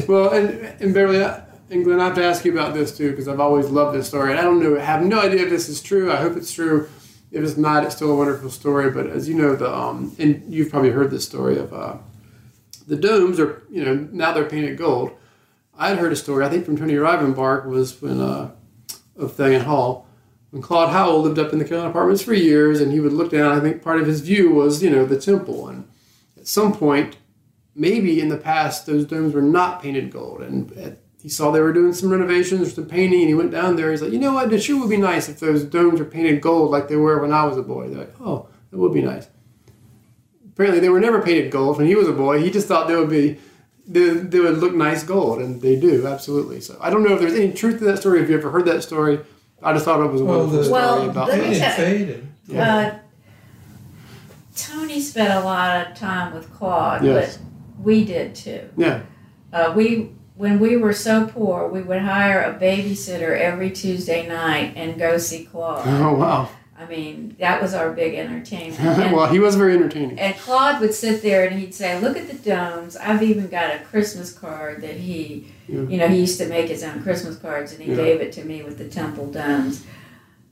Well, 0.07 0.31
and, 0.35 0.51
and 0.81 0.93
Beverly, 0.93 1.25
and 1.71 1.85
Glen, 1.85 1.99
I 1.99 2.05
have 2.05 2.15
to 2.17 2.25
ask 2.25 2.45
you 2.45 2.53
about 2.53 2.75
this 2.75 2.97
too 2.97 3.11
because 3.11 3.27
I've 3.27 3.41
always 3.41 3.67
loved 3.71 3.97
this 3.97 4.07
story, 4.07 4.31
and 4.31 4.39
I 4.39 4.43
don't 4.43 4.63
know, 4.63 4.79
have 4.79 5.03
no 5.03 5.21
idea 5.21 5.45
if 5.45 5.49
this 5.49 5.71
is 5.71 5.83
true. 5.83 6.13
I 6.13 6.17
hope 6.17 6.37
it's 6.37 6.53
true. 6.53 6.89
If 7.33 7.43
it's 7.43 7.57
not, 7.57 7.83
it's 7.83 7.97
still 7.97 8.13
a 8.13 8.15
wonderful 8.15 8.51
story. 8.51 8.91
But 8.91 9.07
as 9.07 9.27
you 9.27 9.35
know, 9.35 9.57
the 9.57 9.75
um, 9.75 10.15
and 10.19 10.45
you've 10.53 10.71
probably 10.71 10.91
heard 10.91 11.11
this 11.11 11.25
story 11.25 11.59
of 11.59 11.73
uh, 11.73 11.97
the 12.87 12.97
domes 12.97 13.41
are, 13.41 13.63
you 13.71 13.85
know, 13.85 14.09
now 14.13 14.33
they're 14.33 14.45
painted 14.45 14.77
gold. 14.77 15.13
I 15.77 15.89
had 15.89 15.99
heard 15.99 16.13
a 16.13 16.17
story, 16.17 16.45
I 16.45 16.51
think 16.51 16.65
from 16.65 16.77
Tony 16.77 16.95
Rivenbark, 16.95 17.67
was 17.67 18.01
when 18.01 18.21
uh, 18.21 18.53
of 19.17 19.33
Thalian 19.33 19.63
Hall, 19.63 20.07
when 20.55 20.63
Claude 20.63 20.91
Howell 20.91 21.23
lived 21.23 21.41
up 21.41 21.53
in 21.53 21.59
the 21.59 21.65
Carolina 21.65 21.91
apartments 21.91 22.23
for 22.23 22.33
years, 22.33 22.81
and 22.81 22.93
he 22.93 23.01
would 23.01 23.13
look 23.13 23.33
down. 23.33 23.59
I 23.59 23.61
think 23.61 23.83
part 23.83 24.01
of 24.01 24.07
his 24.07 24.21
view 24.21 24.53
was, 24.53 24.85
you 24.85 24.89
know, 24.89 25.05
the 25.05 25.21
temple, 25.21 25.67
and 25.67 25.89
at 26.39 26.47
some 26.47 26.73
point, 26.73 27.17
maybe 27.75 28.21
in 28.21 28.29
the 28.29 28.37
past, 28.37 28.87
those 28.87 29.05
domes 29.05 29.35
were 29.35 29.43
not 29.43 29.83
painted 29.83 30.13
gold, 30.13 30.43
and 30.43 30.71
at, 30.79 30.99
he 31.21 31.29
saw 31.29 31.51
they 31.51 31.61
were 31.61 31.73
doing 31.73 31.93
some 31.93 32.09
renovations 32.09 32.69
or 32.69 32.71
some 32.71 32.87
painting, 32.87 33.19
and 33.23 33.29
he 33.29 33.35
went 33.35 33.51
down 33.51 33.75
there. 33.75 33.91
He's 33.91 34.01
like, 34.01 34.13
you 34.13 34.21
know 34.21 34.35
what? 34.35 34.53
It 34.53 34.61
sure 34.61 34.79
would 34.79 34.91
be 34.91 34.97
nice 34.97 35.29
if 35.29 35.41
those 35.41 35.65
domes 35.65 35.99
were 35.99 36.07
painted 36.07 36.41
gold 36.41 36.71
like 36.71 36.87
they 36.87 36.95
were 36.95 37.21
when 37.21 37.33
I 37.33 37.47
was 37.47 37.57
a 37.57 37.63
boy. 37.63 37.89
They're 37.89 38.05
like, 38.05 38.21
oh, 38.21 38.47
that 38.71 38.79
would 38.79 38.95
be 38.95 39.03
nice. 39.03 39.27
Apparently, 40.53 40.79
they 40.79 40.89
were 40.89 41.01
never 41.01 41.21
painted 41.21 41.51
gold 41.51 41.79
when 41.79 41.89
he 41.89 41.97
was 41.97 42.07
a 42.07 42.13
boy. 42.13 42.41
He 42.41 42.53
just 42.53 42.69
thought 42.69 42.87
they 42.87 42.95
would 42.95 43.11
be. 43.11 43.39
They, 43.89 44.11
they 44.11 44.39
would 44.39 44.59
look 44.59 44.75
nice 44.75 45.03
gold, 45.03 45.41
and 45.41 45.61
they 45.61 45.79
do 45.79 46.07
absolutely. 46.07 46.61
So 46.61 46.79
I 46.81 46.91
don't 46.91 47.03
know 47.03 47.15
if 47.15 47.21
there's 47.21 47.35
any 47.35 47.53
truth 47.53 47.81
to 47.81 47.85
that 47.87 47.99
story. 47.99 48.23
If 48.23 48.31
you 48.31 48.37
ever 48.37 48.51
heard 48.51 48.67
that 48.67 48.83
story, 48.83 49.19
I 49.65 49.73
just 49.73 49.85
thought 49.85 50.01
it 50.05 50.13
was 50.13 50.21
a 50.21 50.25
Well, 50.25 50.39
wonderful 50.47 50.59
the- 50.59 50.65
story 50.65 50.81
Well, 50.83 51.11
about 51.11 51.29
let 51.29 51.39
me 51.39 51.45
Faded, 51.45 51.61
tell- 51.63 51.77
faded. 51.77 52.29
uh, 52.59 52.91
Tony's 54.57 55.11
spent 55.11 55.33
a 55.33 55.41
lot 55.45 55.87
of 55.87 55.97
time 55.97 56.35
with 56.35 56.53
Claude, 56.53 57.03
Yes. 57.05 57.39
but 57.39 57.85
we 57.85 58.05
did 58.05 58.35
too. 58.35 58.61
Yeah. 58.77 59.01
Uh, 59.53 59.73
we 59.75 60.11
when 60.37 60.59
we 60.59 60.77
were 60.77 60.93
so 60.93 61.27
poor, 61.27 61.69
we 61.69 61.81
would 61.81 62.01
hire 62.03 62.41
a 62.43 62.59
babysitter 62.61 63.39
every 63.39 63.71
Tuesday 63.71 64.27
night 64.27 64.73
and 64.75 64.99
go 64.99 65.17
see 65.17 65.45
Claude. 65.45 65.83
Oh 65.87 66.15
wow. 66.15 66.49
I 66.79 66.87
mean, 66.87 67.37
that 67.39 67.63
was 67.63 67.73
our 67.73 67.93
big 67.93 68.15
entertainment. 68.15 68.81
And, 69.05 69.13
well, 69.13 69.29
he 69.29 69.39
was 69.39 69.55
very 69.55 69.75
entertaining. 69.75 70.19
and 70.19 70.37
Claude 70.37 70.81
would 70.81 70.93
sit 70.95 71.23
there 71.23 71.47
and 71.47 71.59
he'd 71.59 71.75
say, 71.75 72.01
"Look 72.01 72.17
at 72.17 72.27
the 72.29 72.35
domes. 72.35 72.97
I've 72.97 73.23
even 73.23 73.47
got 73.49 73.75
a 73.75 73.79
Christmas 73.81 74.33
card 74.33 74.83
that 74.83 74.97
he, 74.97 75.47
Yeah. 75.69 75.83
you 75.83 75.97
know, 75.99 76.09
he 76.09 76.19
used 76.21 76.39
to 76.39 76.47
make 76.47 76.69
his 76.69 76.83
own 76.83 77.03
Christmas 77.03 77.37
cards, 77.37 77.73
and 77.73 77.81
he 77.83 77.91
Yeah. 77.91 77.97
gave 77.97 78.21
it 78.21 78.33
to 78.33 78.45
me 78.45 78.63
with 78.63 78.79
the 78.79 78.89
temple 78.89 79.27
domes." 79.31 79.85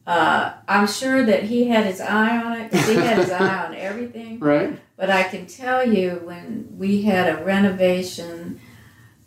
Uh, 0.06 0.52
I'm 0.66 0.86
sure 0.88 1.24
that 1.24 1.44
he 1.44 1.68
had 1.68 1.86
his 1.86 2.00
eye 2.00 2.36
on 2.36 2.52
it 2.60 2.70
because 2.70 2.88
he 2.88 2.94
had 2.96 3.18
his 3.18 3.30
eye 3.30 3.64
on 3.66 3.74
everything. 3.90 4.38
Right. 4.40 4.76
But 4.96 5.10
I 5.10 5.22
can 5.24 5.46
tell 5.46 5.86
you 5.88 6.20
when 6.24 6.68
we 6.76 7.02
had 7.02 7.28
a 7.32 7.44
renovation, 7.44 8.60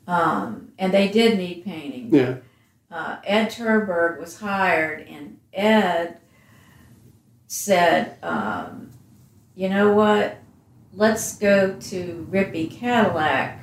um, 0.08 0.70
and 0.78 0.94
they 0.94 1.08
did 1.08 1.38
need 1.38 1.64
painting. 1.66 2.10
Yeah. 2.14 2.36
Uh, 2.92 3.18
Ed 3.26 3.48
Turberg 3.52 4.20
was 4.20 4.40
hired, 4.40 5.08
and 5.08 5.38
Ed 5.54 6.18
said, 7.48 8.18
um, 8.24 8.90
"You 9.56 9.70
know 9.70 9.94
what? 9.94 10.38
Let's 10.94 11.38
go 11.38 11.74
to 11.80 12.28
Rippy 12.32 12.70
Cadillac." 12.72 13.60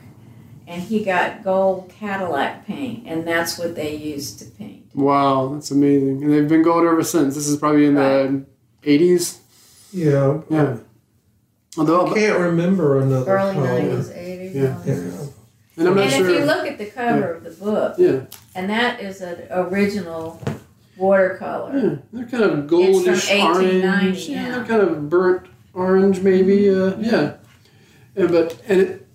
And 0.66 0.80
he 0.80 1.04
got 1.04 1.42
gold 1.42 1.92
Cadillac 1.98 2.66
paint, 2.66 3.06
and 3.06 3.26
that's 3.26 3.58
what 3.58 3.74
they 3.74 3.94
used 3.96 4.38
to 4.38 4.44
paint. 4.46 4.86
Wow, 4.94 5.48
that's 5.52 5.70
amazing. 5.70 6.22
And 6.22 6.32
they've 6.32 6.48
been 6.48 6.62
gold 6.62 6.84
ever 6.86 7.02
since. 7.02 7.34
This 7.34 7.48
is 7.48 7.56
probably 7.58 7.86
in 7.86 7.94
the 7.96 8.44
eighties. 8.84 9.40
Yeah. 9.92 10.40
Yeah. 10.48 10.76
Although, 11.76 12.06
I 12.06 12.14
can't 12.14 12.38
remember 12.38 13.00
another 13.00 13.30
Early 13.36 13.54
color. 13.54 13.66
nineties, 13.66 14.10
eighties. 14.10 14.54
Yeah. 14.54 14.78
Yeah. 14.86 14.92
and 15.76 15.88
I'm 15.88 15.94
not 15.96 16.04
And 16.04 16.10
sure. 16.12 16.30
if 16.30 16.38
you 16.38 16.44
look 16.44 16.66
at 16.66 16.78
the 16.78 16.86
cover 16.86 17.32
of 17.34 17.44
the 17.44 17.50
book, 17.50 17.94
yeah. 17.98 18.20
and 18.54 18.70
that 18.70 19.00
is 19.00 19.20
an 19.20 19.46
original 19.50 20.40
watercolor. 20.96 21.78
Yeah, 21.78 21.96
they're 22.12 22.26
kind 22.26 22.44
of 22.44 22.66
goldish 22.66 23.42
orange. 23.42 24.28
Yeah, 24.28 24.42
yeah. 24.42 24.50
they're 24.56 24.64
kind 24.64 24.82
of 24.82 25.08
burnt 25.08 25.48
orange, 25.74 26.20
maybe. 26.20 26.68
Uh, 26.70 26.96
yeah. 26.98 27.34
Yeah, 28.14 28.26
but 28.26 28.60
and 28.68 28.80
it, 28.80 29.08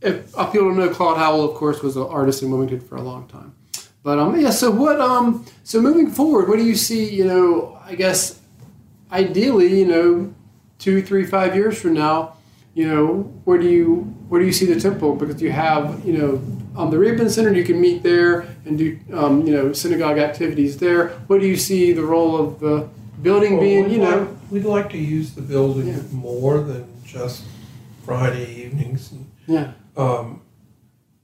if 0.00 0.36
uh, 0.36 0.46
people 0.46 0.68
don't 0.68 0.78
know, 0.78 0.90
Claude 0.90 1.18
Howell, 1.18 1.48
of 1.50 1.56
course, 1.56 1.82
was 1.82 1.96
an 1.96 2.02
artist 2.02 2.42
in 2.42 2.50
Wilmington 2.50 2.80
for 2.80 2.96
a 2.96 3.02
long 3.02 3.28
time. 3.28 3.54
But 4.02 4.18
um, 4.18 4.38
yeah. 4.38 4.50
So 4.50 4.70
what? 4.70 5.00
Um, 5.00 5.46
so 5.64 5.80
moving 5.80 6.10
forward, 6.10 6.48
what 6.48 6.58
do 6.58 6.64
you 6.64 6.76
see? 6.76 7.12
You 7.12 7.24
know, 7.24 7.78
I 7.84 7.94
guess 7.94 8.40
ideally, 9.10 9.78
you 9.78 9.86
know, 9.86 10.34
two, 10.78 11.02
three, 11.02 11.24
five 11.24 11.54
years 11.54 11.80
from 11.80 11.94
now, 11.94 12.35
you 12.76 12.86
know, 12.86 13.22
where 13.46 13.56
do 13.58 13.66
you 13.68 14.02
where 14.28 14.38
do 14.38 14.46
you 14.46 14.52
see 14.52 14.66
the 14.66 14.78
temple? 14.78 15.16
Because 15.16 15.40
you 15.40 15.50
have, 15.50 16.04
you 16.04 16.12
know, 16.18 16.30
um, 16.76 16.90
the 16.90 16.98
Rabin 16.98 17.30
Center, 17.30 17.52
you 17.54 17.64
can 17.64 17.80
meet 17.80 18.02
there 18.02 18.46
and 18.66 18.76
do, 18.76 18.98
um, 19.14 19.46
you 19.46 19.54
know, 19.54 19.72
synagogue 19.72 20.18
activities 20.18 20.76
there. 20.76 21.08
What 21.26 21.40
do 21.40 21.46
you 21.46 21.56
see 21.56 21.92
the 21.94 22.02
role 22.04 22.36
of 22.36 22.60
the 22.60 22.86
building 23.22 23.52
Well, 23.54 23.62
being? 23.62 23.90
You 23.90 23.98
know, 23.98 24.18
like- 24.18 24.28
we'd 24.50 24.64
like 24.66 24.90
to 24.90 24.98
use 24.98 25.30
the 25.32 25.40
building 25.40 25.88
Yeah. 25.88 26.02
more 26.12 26.60
than 26.60 26.84
just 27.02 27.44
Friday 28.04 28.46
evenings. 28.66 29.10
And, 29.12 29.24
yeah, 29.46 29.70
um, 29.96 30.40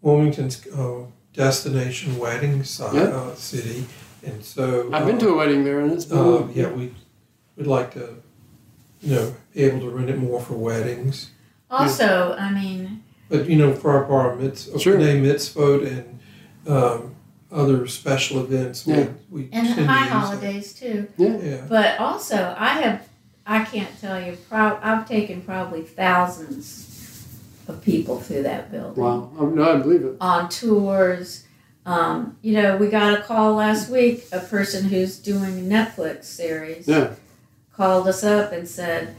Wilmington's 0.01 0.67
uh, 0.69 1.05
destination 1.35 2.19
wedding 2.19 2.65
Yeah. 2.95 3.03
uh, 3.03 3.35
city, 3.35 3.85
and 4.25 4.43
so 4.43 4.89
I've 4.91 5.05
been 5.07 5.19
to 5.19 5.29
a 5.29 5.37
wedding 5.37 5.65
there, 5.65 5.81
and 5.81 5.93
it's 5.93 6.07
been, 6.07 6.19
Uh, 6.19 6.49
yeah, 6.55 6.73
we 6.73 6.93
would 7.59 7.67
like 7.67 7.93
to, 7.93 8.09
you 9.03 9.15
know, 9.17 9.35
be 9.55 9.65
able 9.65 9.81
to 9.81 9.91
rent 9.91 10.09
it 10.09 10.19
more 10.19 10.41
for 10.41 10.55
weddings. 10.55 11.29
Also, 11.73 12.37
I 12.39 12.53
mean, 12.53 13.03
But 13.29 13.49
you 13.49 13.57
know, 13.57 13.73
for 13.73 13.93
our 13.93 14.05
bar 14.05 14.37
mitzvah, 14.37 14.79
Sure. 14.79 14.99
name 14.99 15.25
mitzvot, 15.25 15.87
and 15.87 16.19
um, 16.69 17.15
other 17.51 17.87
special 17.87 18.41
events, 18.41 18.87
Yeah. 18.87 19.07
we, 19.31 19.45
we 19.45 19.49
and 19.53 19.67
tend 19.67 19.79
to 19.79 19.87
high 19.87 20.01
use 20.05 20.07
it. 20.07 20.13
holidays 20.13 20.73
too. 20.75 21.09
yeah, 21.17 21.37
Yeah, 21.39 21.65
But 21.69 21.99
also, 21.99 22.55
I 22.59 22.69
have, 22.83 23.09
I 23.47 23.65
can't 23.65 23.89
tell 24.01 24.21
you, 24.21 24.37
pro- 24.51 24.79
I've 24.83 25.09
taken 25.09 25.41
probably 25.41 25.81
thousands 25.83 26.89
of 27.69 27.83
people 27.83 28.19
through 28.21 28.43
that 28.43 28.71
building 28.71 29.03
wow, 29.03 29.31
Oh, 29.39 29.47
no, 29.47 29.73
I 29.73 29.77
believe 29.79 30.05
it. 30.05 30.17
on 30.21 30.49
tours. 30.51 31.45
Um, 31.87 32.37
you 32.43 32.53
know, 32.55 32.77
we 32.77 32.89
got 32.89 33.19
a 33.19 33.23
call 33.23 33.55
last 33.55 33.89
week. 33.89 34.27
A 34.31 34.39
person 34.41 34.85
who's 34.85 35.19
doing 35.19 35.59
a 35.59 35.63
Netflix 35.63 36.25
series 36.25 36.87
Yeah, 36.87 37.15
called 37.73 38.07
us 38.07 38.23
up 38.23 38.53
and 38.53 38.69
said, 38.69 39.17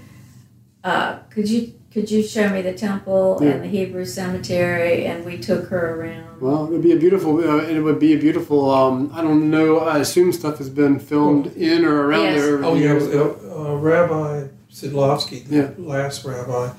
uh, 0.84 1.18
"Could 1.30 1.50
you 1.50 1.74
could 1.94 2.10
you 2.10 2.24
show 2.24 2.50
me 2.50 2.62
the 2.62 2.74
temple 2.74 3.40
Yeah. 3.42 3.50
and 3.52 3.64
the 3.64 3.68
Hebrew 3.68 4.06
cemetery?" 4.06 5.06
And 5.06 5.24
we 5.26 5.38
took 5.38 5.68
her 5.68 6.02
around. 6.02 6.42
well, 6.42 6.68
it'd 6.68 6.82
be 6.82 6.92
a 6.92 6.98
beautiful, 6.98 7.38
uh, 7.38 7.60
and 7.60 7.78
it 7.78 7.82
would 7.82 8.00
be 8.00 8.14
a 8.14 8.18
beautiful. 8.18 8.70
Um, 8.70 9.12
I 9.14 9.22
don't 9.22 9.50
know. 9.50 9.80
I 9.80 10.00
assume 10.00 10.32
stuff 10.34 10.58
has 10.58 10.70
been 10.70 11.00
filmed 11.00 11.56
in 11.56 11.86
or 11.86 12.08
around 12.08 12.24
Yes. 12.24 12.42
there. 12.42 12.66
Oh 12.66 12.76
yeah, 12.76 12.94
uh, 12.94 13.72
uh, 13.72 13.76
Rabbi 13.78 14.48
Sidlovsky, 14.72 15.48
the 15.48 15.56
Yeah. 15.56 15.70
last 15.78 16.26
rabbi, 16.26 16.70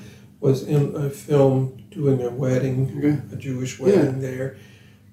was 0.41 0.63
in 0.63 0.93
a 0.95 1.09
film 1.09 1.73
doing 1.91 2.21
a 2.21 2.29
wedding, 2.29 2.91
Okay. 2.97 3.17
a 3.31 3.35
Jewish 3.37 3.79
wedding 3.79 4.19
there. 4.21 4.57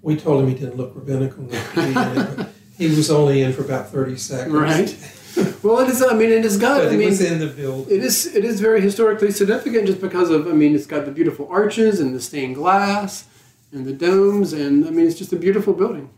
We 0.03 0.17
told 0.17 0.43
him 0.43 0.49
he 0.49 0.55
didn't 0.57 0.77
look 0.77 0.93
rabbinical 0.97 1.45
enough 1.49 1.75
to 1.75 1.81
be 1.81 1.87
in 1.87 1.97
it, 2.23 2.37
but 2.37 2.49
he 2.77 2.89
was 2.89 3.09
only 3.09 3.41
in 3.43 3.53
for 3.53 3.63
about 3.63 3.91
thirty 3.93 4.17
seconds. 4.17 4.53
Right. 4.55 4.97
Well, 5.63 5.79
it 5.79 5.89
is. 5.91 6.03
I 6.03 6.15
mean, 6.15 6.31
it 6.31 6.43
has 6.43 6.59
got. 6.59 6.79
But 6.79 6.89
I 6.89 6.91
he 6.91 6.97
mean, 6.97 7.11
was 7.11 7.21
in 7.21 7.39
the 7.39 7.47
building. 7.47 7.95
It 7.97 8.03
is 8.03 8.27
it 8.27 8.45
is 8.45 8.61
very 8.61 8.81
historically 8.81 9.31
significant 9.31 9.87
just 9.87 10.01
because 10.01 10.29
of 10.31 10.49
I 10.49 10.53
mean 10.53 10.75
it's 10.75 10.87
got 10.87 11.05
the 11.05 11.13
beautiful 11.13 11.47
arches 11.49 12.01
and 12.01 12.15
the 12.15 12.21
stained 12.21 12.57
glass 12.57 13.27
and 13.71 13.87
the 13.87 13.93
domes 13.93 14.53
and 14.53 14.85
I 14.87 14.91
mean 14.91 15.07
it's 15.07 15.17
just 15.17 15.33
a 15.33 15.37
beautiful 15.37 15.73
building. 15.73 16.11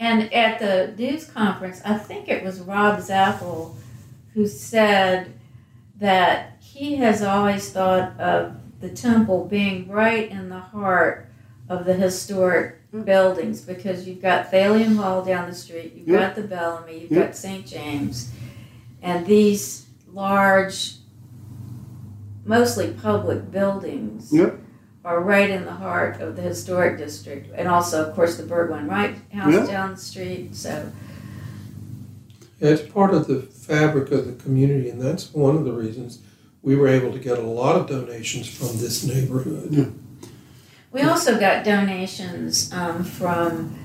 And 0.00 0.32
at 0.32 0.58
the 0.58 0.94
news 1.00 1.26
conference, 1.26 1.80
I 1.84 1.96
think 1.98 2.28
it 2.28 2.42
was 2.42 2.60
Rob 2.60 2.98
Zapple 2.98 3.76
who 4.34 4.46
said 4.48 5.32
that 6.00 6.56
he 6.60 6.96
has 6.96 7.22
always 7.22 7.70
thought 7.70 8.18
of 8.20 8.56
the 8.80 8.88
temple 8.88 9.46
being 9.46 9.88
right 9.88 10.30
in 10.30 10.48
the 10.48 10.60
heart 10.60 11.26
of 11.68 11.84
the 11.84 11.94
historic 11.94 12.76
mm. 12.92 13.04
buildings 13.04 13.60
because 13.60 14.06
you've 14.06 14.22
got 14.22 14.50
Thalian 14.50 14.96
Hall 14.96 15.24
down 15.24 15.48
the 15.48 15.54
street, 15.54 15.94
you've 15.96 16.08
Yeah. 16.08 16.20
got 16.20 16.36
the 16.36 16.42
Bellamy, 16.42 17.00
you've 17.00 17.10
Yeah. 17.10 17.24
got 17.24 17.36
St. 17.36 17.66
James, 17.66 18.30
and 19.02 19.26
these 19.26 19.86
large, 20.12 20.94
mostly 22.44 22.88
public 22.92 23.50
buildings 23.50 24.32
Yep. 24.32 24.58
are 25.04 25.20
right 25.20 25.48
in 25.50 25.64
the 25.64 25.72
heart 25.72 26.20
of 26.20 26.36
the 26.36 26.42
historic 26.42 26.98
district, 26.98 27.50
and 27.54 27.68
also, 27.68 28.04
of 28.08 28.14
course, 28.14 28.36
the 28.36 28.42
Burgwin 28.42 28.88
Wright 28.88 29.14
House 29.32 29.52
Yeah. 29.54 29.66
down 29.66 29.90
the 29.92 30.00
street. 30.00 30.54
So, 30.54 30.90
Yeah, 32.60 32.70
it's 32.70 32.82
part 32.82 33.14
of 33.14 33.28
the 33.28 33.42
fabric 33.42 34.10
of 34.10 34.26
the 34.26 34.32
community, 34.32 34.90
and 34.90 35.00
that's 35.00 35.32
one 35.32 35.54
of 35.56 35.64
the 35.64 35.72
reasons 35.72 36.18
we 36.60 36.74
were 36.74 36.88
able 36.88 37.12
to 37.12 37.18
get 37.20 37.38
a 37.38 37.42
lot 37.42 37.76
of 37.76 37.86
donations 37.86 38.48
from 38.48 38.78
this 38.78 39.04
neighborhood. 39.04 39.94
we 40.90 41.02
also 41.02 41.38
got 41.38 41.64
donations 41.64 42.72
um, 42.72 43.04
from 43.04 43.77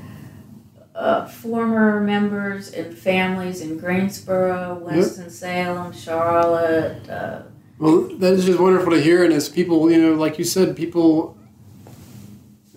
uh, 0.96 1.26
former 1.28 2.00
members 2.02 2.72
and 2.72 2.96
families 2.98 3.62
in 3.62 3.78
Greensboro, 3.78 4.76
Winston 4.82 5.30
Salem, 5.30 5.92
Charlotte. 5.92 7.10
Uh, 7.10 7.42
Well, 7.80 8.02
that 8.20 8.34
is 8.34 8.46
just 8.46 8.60
wonderful 8.60 8.92
to 8.94 9.02
hear, 9.02 9.24
and 9.24 9.34
as 9.34 9.50
people, 9.50 9.90
you 9.92 10.00
know, 10.02 10.14
like 10.14 10.38
you 10.38 10.46
said, 10.46 10.76
people 10.76 11.36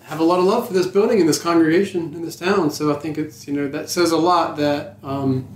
have 0.03 0.19
a 0.19 0.23
lot 0.23 0.39
of 0.39 0.45
love 0.45 0.67
for 0.67 0.73
this 0.73 0.87
building 0.87 1.19
and 1.19 1.27
this 1.29 1.39
congregation 1.41 2.13
in 2.15 2.21
this 2.23 2.35
town. 2.37 2.71
So 2.71 2.91
I 2.95 2.99
think 2.99 3.17
it's 3.17 3.47
you 3.47 3.53
know 3.53 3.67
that 3.69 3.89
says 3.89 4.11
a 4.11 4.17
lot 4.17 4.57
that 4.57 4.97
um, 5.03 5.47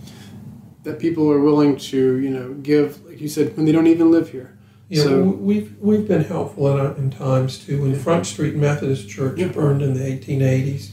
that 0.84 1.00
people 1.00 1.32
are 1.32 1.40
willing 1.40 1.78
to 1.78 2.18
you 2.18 2.30
know 2.30 2.54
give, 2.56 3.04
like 3.06 3.20
you 3.22 3.28
said, 3.30 3.56
when 3.58 3.66
they 3.66 3.72
don't 3.72 3.88
even 3.88 4.12
live 4.12 4.30
here. 4.30 4.58
Yeah, 4.90 5.04
So- 5.04 5.24
we've 5.24 5.74
we've 5.80 6.08
been 6.08 6.24
helpful 6.26 6.68
in, 6.78 6.96
in 6.98 7.10
times 7.12 7.58
too. 7.66 7.82
When 7.82 7.96
Front 7.96 8.26
Street 8.28 8.56
Methodist 8.56 9.10
Church 9.10 9.40
Yeah. 9.40 9.48
burned 9.48 9.82
in 9.82 9.94
the 9.94 10.04
1880s, 10.06 10.90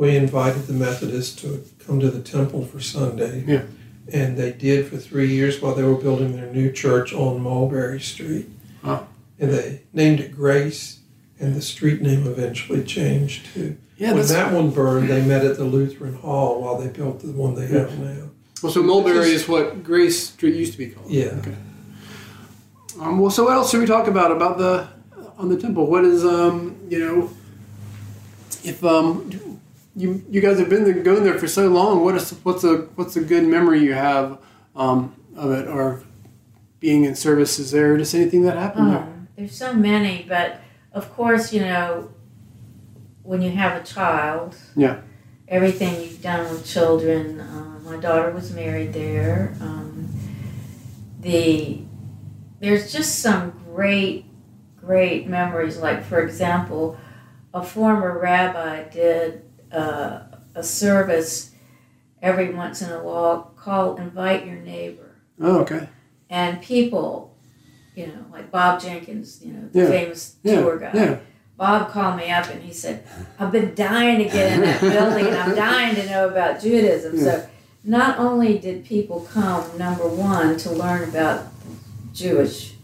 we 0.00 0.16
invited 0.16 0.66
the 0.66 0.72
Methodists 0.72 1.38
to 1.42 1.62
come 1.78 2.00
to 2.00 2.10
the 2.10 2.22
temple 2.22 2.64
for 2.64 2.80
Sunday. 2.80 3.44
Yeah. 3.46 3.62
And 4.10 4.34
they 4.34 4.50
did 4.50 4.86
for 4.86 4.96
three 4.96 5.28
years 5.28 5.60
while 5.60 5.74
they 5.74 5.82
were 5.82 5.94
building 5.94 6.34
their 6.34 6.46
new 6.46 6.72
church 6.72 7.12
on 7.12 7.42
Mulberry 7.42 8.00
Street. 8.00 8.48
Wow. 8.82 9.06
And 9.38 9.50
they 9.52 9.82
named 9.92 10.20
it 10.20 10.34
Grace, 10.34 11.00
and 11.38 11.54
the 11.54 11.60
street 11.60 12.00
name 12.00 12.26
eventually 12.26 12.82
changed 12.82 13.52
too. 13.52 13.76
Yeah, 13.98 14.14
when 14.14 14.26
that 14.28 14.54
one 14.54 14.70
burned, 14.70 15.10
they 15.10 15.22
met 15.22 15.44
at 15.44 15.58
the 15.58 15.64
Lutheran 15.64 16.14
Hall 16.14 16.62
while 16.62 16.78
they 16.78 16.88
built 16.88 17.20
the 17.20 17.32
one 17.32 17.54
they 17.54 17.66
have 17.66 17.98
now. 17.98 18.30
well. 18.62 18.72
So 18.72 18.82
Mulberry 18.82 19.32
is 19.32 19.46
what 19.46 19.84
Grace 19.84 20.30
Street 20.30 20.54
used 20.54 20.72
to 20.72 20.78
be 20.78 20.88
called. 20.88 21.10
Yeah. 21.10 21.38
Okay. 21.40 21.54
Um, 22.98 23.18
well, 23.18 23.30
so 23.30 23.44
what 23.44 23.52
else 23.52 23.70
should 23.70 23.80
we 23.80 23.86
talk 23.86 24.08
about 24.08 24.32
about 24.32 24.56
the 24.56 24.88
on 25.36 25.50
the 25.50 25.58
temple? 25.60 25.86
What 25.86 26.06
is 26.06 26.24
um 26.24 26.80
you 26.88 26.98
know 26.98 27.30
if 28.64 28.82
um 28.82 29.49
you 29.96 30.24
you 30.30 30.40
guys 30.40 30.58
have 30.58 30.68
been 30.68 30.84
there, 30.84 30.94
going 31.02 31.24
there 31.24 31.38
for 31.38 31.48
so 31.48 31.68
long? 31.68 32.04
What 32.04 32.14
is 32.16 32.30
what's 32.42 32.64
a 32.64 32.88
what's 32.96 33.16
a 33.16 33.20
good 33.20 33.44
memory 33.44 33.82
you 33.82 33.94
have 33.94 34.38
um, 34.76 35.14
of 35.36 35.50
it 35.52 35.66
or 35.68 36.02
being 36.78 37.04
in 37.04 37.14
services 37.14 37.70
there? 37.70 37.96
Just 37.96 38.14
anything 38.14 38.42
that 38.42 38.56
happened 38.56 38.90
there? 38.90 38.98
Um, 38.98 39.28
there's 39.36 39.56
so 39.56 39.72
many, 39.72 40.24
but 40.28 40.60
of 40.92 41.12
course, 41.14 41.52
you 41.52 41.60
know, 41.60 42.10
when 43.22 43.42
you 43.42 43.50
have 43.50 43.80
a 43.80 43.84
child, 43.84 44.56
Yeah. 44.76 45.00
everything 45.48 46.00
you've 46.00 46.22
done 46.22 46.50
with 46.50 46.64
children. 46.64 47.40
Uh, 47.40 47.78
my 47.84 47.96
daughter 47.96 48.30
was 48.30 48.52
married 48.52 48.92
there. 48.92 49.54
Um, 49.60 50.08
the 51.20 51.80
there's 52.60 52.92
just 52.92 53.18
some 53.20 53.50
great, 53.74 54.26
great 54.80 55.26
memories. 55.26 55.78
Like 55.78 56.04
for 56.04 56.20
example, 56.22 56.96
a 57.52 57.62
former 57.62 58.18
rabbi 58.18 58.84
did 58.88 59.42
uh, 59.72 60.20
a 60.54 60.62
service 60.62 61.52
every 62.22 62.52
once 62.54 62.82
in 62.82 62.90
a 62.90 63.02
while 63.02 63.52
called 63.56 63.98
"Invite 64.00 64.46
Your 64.46 64.56
Neighbor." 64.56 65.16
Oh, 65.40 65.60
okay. 65.60 65.88
and 66.28 66.60
people, 66.62 67.34
you 67.96 68.06
know, 68.08 68.24
like 68.30 68.50
Bob 68.50 68.80
Jenkins, 68.80 69.40
you 69.44 69.52
know, 69.52 69.68
the 69.72 69.80
Yeah. 69.80 69.86
famous 69.88 70.36
Yeah. 70.42 70.60
tour 70.60 70.78
guy. 70.78 70.90
Yeah. 70.94 71.16
Bob 71.56 71.90
called 71.90 72.16
me 72.16 72.30
up 72.30 72.48
and 72.50 72.62
he 72.62 72.72
said, 72.72 73.04
I've 73.38 73.50
been 73.52 73.74
dying 73.74 74.18
to 74.18 74.24
get 74.24 74.52
in 74.52 74.60
that 74.62 74.80
building 74.80 75.26
and 75.26 75.36
I'm 75.36 75.54
dying 75.54 75.94
to 75.96 76.06
know 76.08 76.28
about 76.28 76.60
Judaism. 76.60 77.18
So 77.18 77.46
not 77.84 78.18
only 78.18 78.58
did 78.58 78.84
people 78.84 79.26
come, 79.30 79.64
number 79.76 80.06
one, 80.08 80.56
to 80.58 80.70
learn 80.70 81.08
about 81.08 81.48
Jewish 82.12 82.74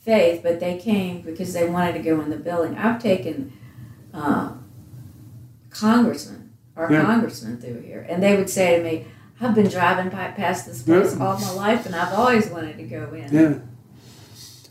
faith, 0.00 0.42
but 0.42 0.60
they 0.60 0.78
came 0.78 1.22
because 1.22 1.52
they 1.52 1.68
wanted 1.68 1.92
to 1.94 1.98
go 2.00 2.20
in 2.20 2.30
the 2.30 2.36
building. 2.36 2.76
I've 2.76 3.00
taken 3.02 3.52
uh, 4.14 4.50
congressmen, 5.70 6.50
or 6.76 6.90
Yeah. 6.90 7.02
congressmen 7.04 7.58
through 7.58 7.80
here, 7.80 8.06
and 8.08 8.22
they 8.22 8.36
would 8.36 8.50
say 8.50 8.76
to 8.76 8.82
me, 8.84 9.06
I've 9.40 9.54
been 9.54 9.68
driving 9.68 10.10
by 10.10 10.28
past 10.28 10.66
this 10.66 10.82
place 10.82 11.16
Yeah. 11.16 11.24
all 11.26 11.38
my 11.40 11.52
life 11.52 11.86
and 11.86 11.94
I've 11.96 12.12
always 12.12 12.48
wanted 12.48 12.76
to 12.76 12.82
go 12.84 13.08
in. 13.14 13.32
Yeah. 13.34 13.54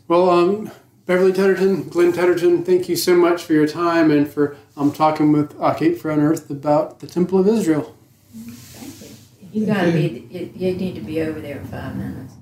Well, 0.06 0.30
um, 0.30 0.70
Beverly 1.06 1.32
Tetterton, 1.32 1.90
Glen 1.90 2.12
Tetterton, 2.12 2.64
thank 2.64 2.88
you 2.88 2.94
so 2.94 3.16
much 3.16 3.42
for 3.42 3.52
your 3.52 3.66
time 3.66 4.12
and 4.12 4.28
for 4.28 4.56
um, 4.76 4.92
talking 4.92 5.32
with 5.32 5.54
uh, 5.60 5.74
Cape 5.74 5.98
Fear 6.00 6.12
Unearthed 6.12 6.50
about 6.50 7.00
the 7.00 7.06
Temple 7.08 7.38
of 7.40 7.48
Israel. 7.48 7.96
Thank 8.32 9.10
you. 9.52 9.60
You 9.60 9.66
gotta 9.66 9.90
be, 9.90 10.28
you, 10.30 10.52
you 10.54 10.76
need 10.76 10.94
to 10.94 11.00
be 11.00 11.20
over 11.22 11.40
there 11.40 11.58
in 11.58 11.64
five 11.66 11.96
minutes. 11.96 12.34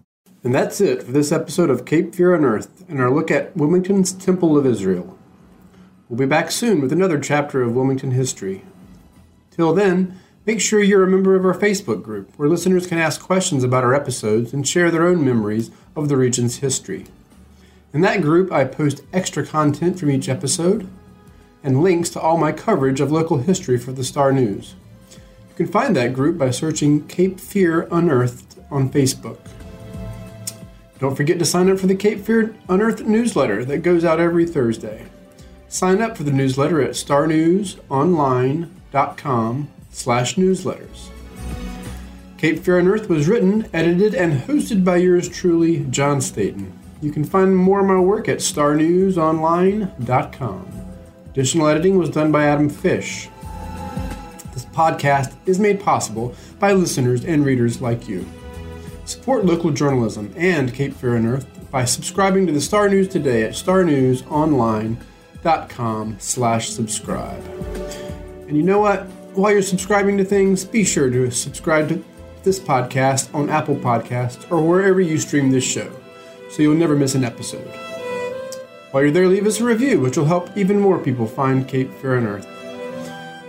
And 0.45 0.55
that's 0.55 0.81
it 0.81 1.03
for 1.03 1.13
this 1.13 1.33
episode 1.33 1.71
of 1.71 1.85
Cape 1.85 2.15
Fear 2.15 2.35
Unearthed 2.35 2.83
and 2.89 3.01
our 3.01 3.11
look 3.11 3.31
at 3.31 3.57
Wilmington's 3.57 4.13
Temple 4.13 4.57
of 4.59 4.67
Israel. 4.67 5.18
We'll 6.09 6.19
be 6.19 6.25
back 6.25 6.51
soon 6.51 6.81
with 6.81 6.91
another 6.91 7.21
chapter 7.21 7.61
of 7.61 7.75
Wilmington 7.75 8.13
history. 8.13 8.63
Till 9.51 9.75
then, 9.75 10.19
make 10.47 10.59
sure 10.59 10.83
you're 10.83 11.05
a 11.05 11.11
member 11.11 11.35
of 11.35 11.45
our 11.45 11.53
Facebook 11.53 12.03
group 12.03 12.33
where 12.39 12.49
listeners 12.49 12.87
can 12.87 12.97
ask 12.97 13.21
questions 13.21 13.63
about 13.63 13.85
our 13.85 13.95
episodes 13.95 14.55
and 14.55 14.67
share 14.67 14.91
their 14.91 15.07
own 15.07 15.23
memories 15.23 15.71
of 15.95 16.09
the 16.09 16.17
region's 16.17 16.57
history. 16.57 17.05
In 17.93 18.01
that 18.01 18.23
group, 18.23 18.51
I 18.51 18.65
post 18.65 19.03
extra 19.13 19.45
content 19.45 20.01
from 20.01 20.11
each 20.11 20.31
episode 20.31 20.89
and 21.63 21.83
links 21.83 22.09
to 22.11 22.21
all 22.21 22.39
my 22.39 22.53
coverage 22.53 23.03
of 23.03 23.13
local 23.13 23.37
history 23.39 23.77
for 23.77 23.93
the 23.93 24.05
Star 24.05 24.33
News. 24.33 24.77
You 25.11 25.57
can 25.57 25.67
find 25.67 25.95
that 25.95 26.15
group 26.15 26.39
by 26.39 26.53
searching 26.53 27.07
Cape 27.07 27.39
Fear 27.39 27.87
Unearthed 27.91 28.57
on 28.71 28.89
Facebook. 28.89 29.41
Don't 31.01 31.17
forget 31.17 31.39
to 31.39 31.45
sign 31.45 31.69
up 31.69 31.79
for 31.79 31.87
the 31.87 31.95
Cape 31.95 32.21
Fear 32.21 32.57
Unearthed 32.67 33.05
newsletter 33.05 33.63
that 33.67 33.83
goes 33.83 34.07
out 34.07 34.21
every 34.21 34.47
Thursday. 34.47 35.05
Sign 35.69 36.01
up 36.01 36.17
for 36.17 36.23
the 36.23 36.33
newsletter 36.33 36.81
at 36.81 36.93
starnewsonline.com 36.93 39.69
slash 39.91 40.37
newsletters. 40.37 41.11
Cape 42.39 42.61
Fear 42.61 42.79
Unearthed 42.79 43.11
was 43.11 43.29
written, 43.29 43.69
edited, 43.75 44.15
and 44.15 44.41
hosted 44.43 44.83
by 44.83 44.97
yours 44.97 45.29
truly, 45.29 45.85
John 45.91 46.23
Staton. 46.23 46.73
You 47.03 47.13
can 47.13 47.25
find 47.25 47.55
more 47.55 47.81
of 47.81 47.87
my 47.87 48.01
work 48.01 48.29
at 48.29 48.39
starnewsonline.com. 48.39 50.73
Additional 51.31 51.69
editing 51.69 51.99
was 51.99 52.11
done 52.11 52.33
by 52.33 52.45
Adam 52.45 52.71
Fish. 52.71 53.29
This 54.55 54.65
podcast 54.67 55.35
is 55.45 55.61
made 55.61 55.81
possible 55.81 56.35
by 56.59 56.73
listeners 56.73 57.27
and 57.27 57.45
readers 57.45 57.83
like 57.83 58.09
you. 58.09 58.27
Support 59.05 59.45
local 59.45 59.71
journalism 59.71 60.33
and 60.37 60.73
Cape 60.73 60.95
Fear 60.95 61.17
Unearthed 61.17 61.71
by 61.71 61.85
subscribing 61.85 62.47
to 62.47 62.53
the 62.53 62.61
Star 62.61 62.89
News 62.89 63.09
today 63.09 63.43
at 63.43 63.53
starnewsonline.com 63.53 64.99
slash 66.19 66.71
subscribe. 66.71 67.45
And 68.47 68.57
you 68.57 68.63
know 68.63 68.79
what? 68.79 69.05
While 69.35 69.53
you're 69.53 69.63
subscribing 69.63 70.19
to 70.19 70.25
things, 70.25 70.65
be 70.65 70.85
sure 70.85 71.11
to 71.11 71.31
subscribe 71.31 71.89
to 71.91 72.05
this 72.43 72.59
podcast 72.59 73.35
on 73.35 73.51
Apple 73.51 73.77
Podcasts 73.77 74.51
or 74.51 74.67
wherever 74.67 75.01
you 75.01 75.19
stream 75.19 75.51
this 75.51 75.65
show 75.65 75.91
so 76.51 76.63
you'll 76.63 76.75
never 76.75 76.97
miss 76.97 77.15
an 77.15 77.25
episode. 77.25 77.69
While 78.91 79.03
you're 79.03 79.13
there, 79.13 79.29
leave 79.29 79.47
us 79.47 79.61
a 79.61 79.65
review, 79.65 80.01
which 80.01 80.17
will 80.17 80.25
help 80.25 80.57
even 80.57 80.81
more 80.81 80.99
people 80.99 81.27
find 81.27 81.69
Cape 81.69 81.93
Fear 81.95 82.19
Unearthed. 82.19 82.49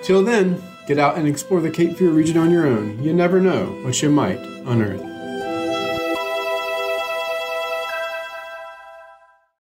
Till 0.03 0.23
then, 0.23 0.61
get 0.85 0.99
out 0.99 1.17
and 1.17 1.27
explore 1.27 1.61
the 1.61 1.71
Cape 1.71 1.97
Fear 1.97 2.09
region 2.09 2.37
on 2.37 2.51
your 2.51 2.67
own. 2.67 3.01
You 3.01 3.13
never 3.13 3.39
know 3.39 3.67
what 3.83 4.01
you 4.01 4.09
might 4.09 4.39
unearth. 4.65 5.08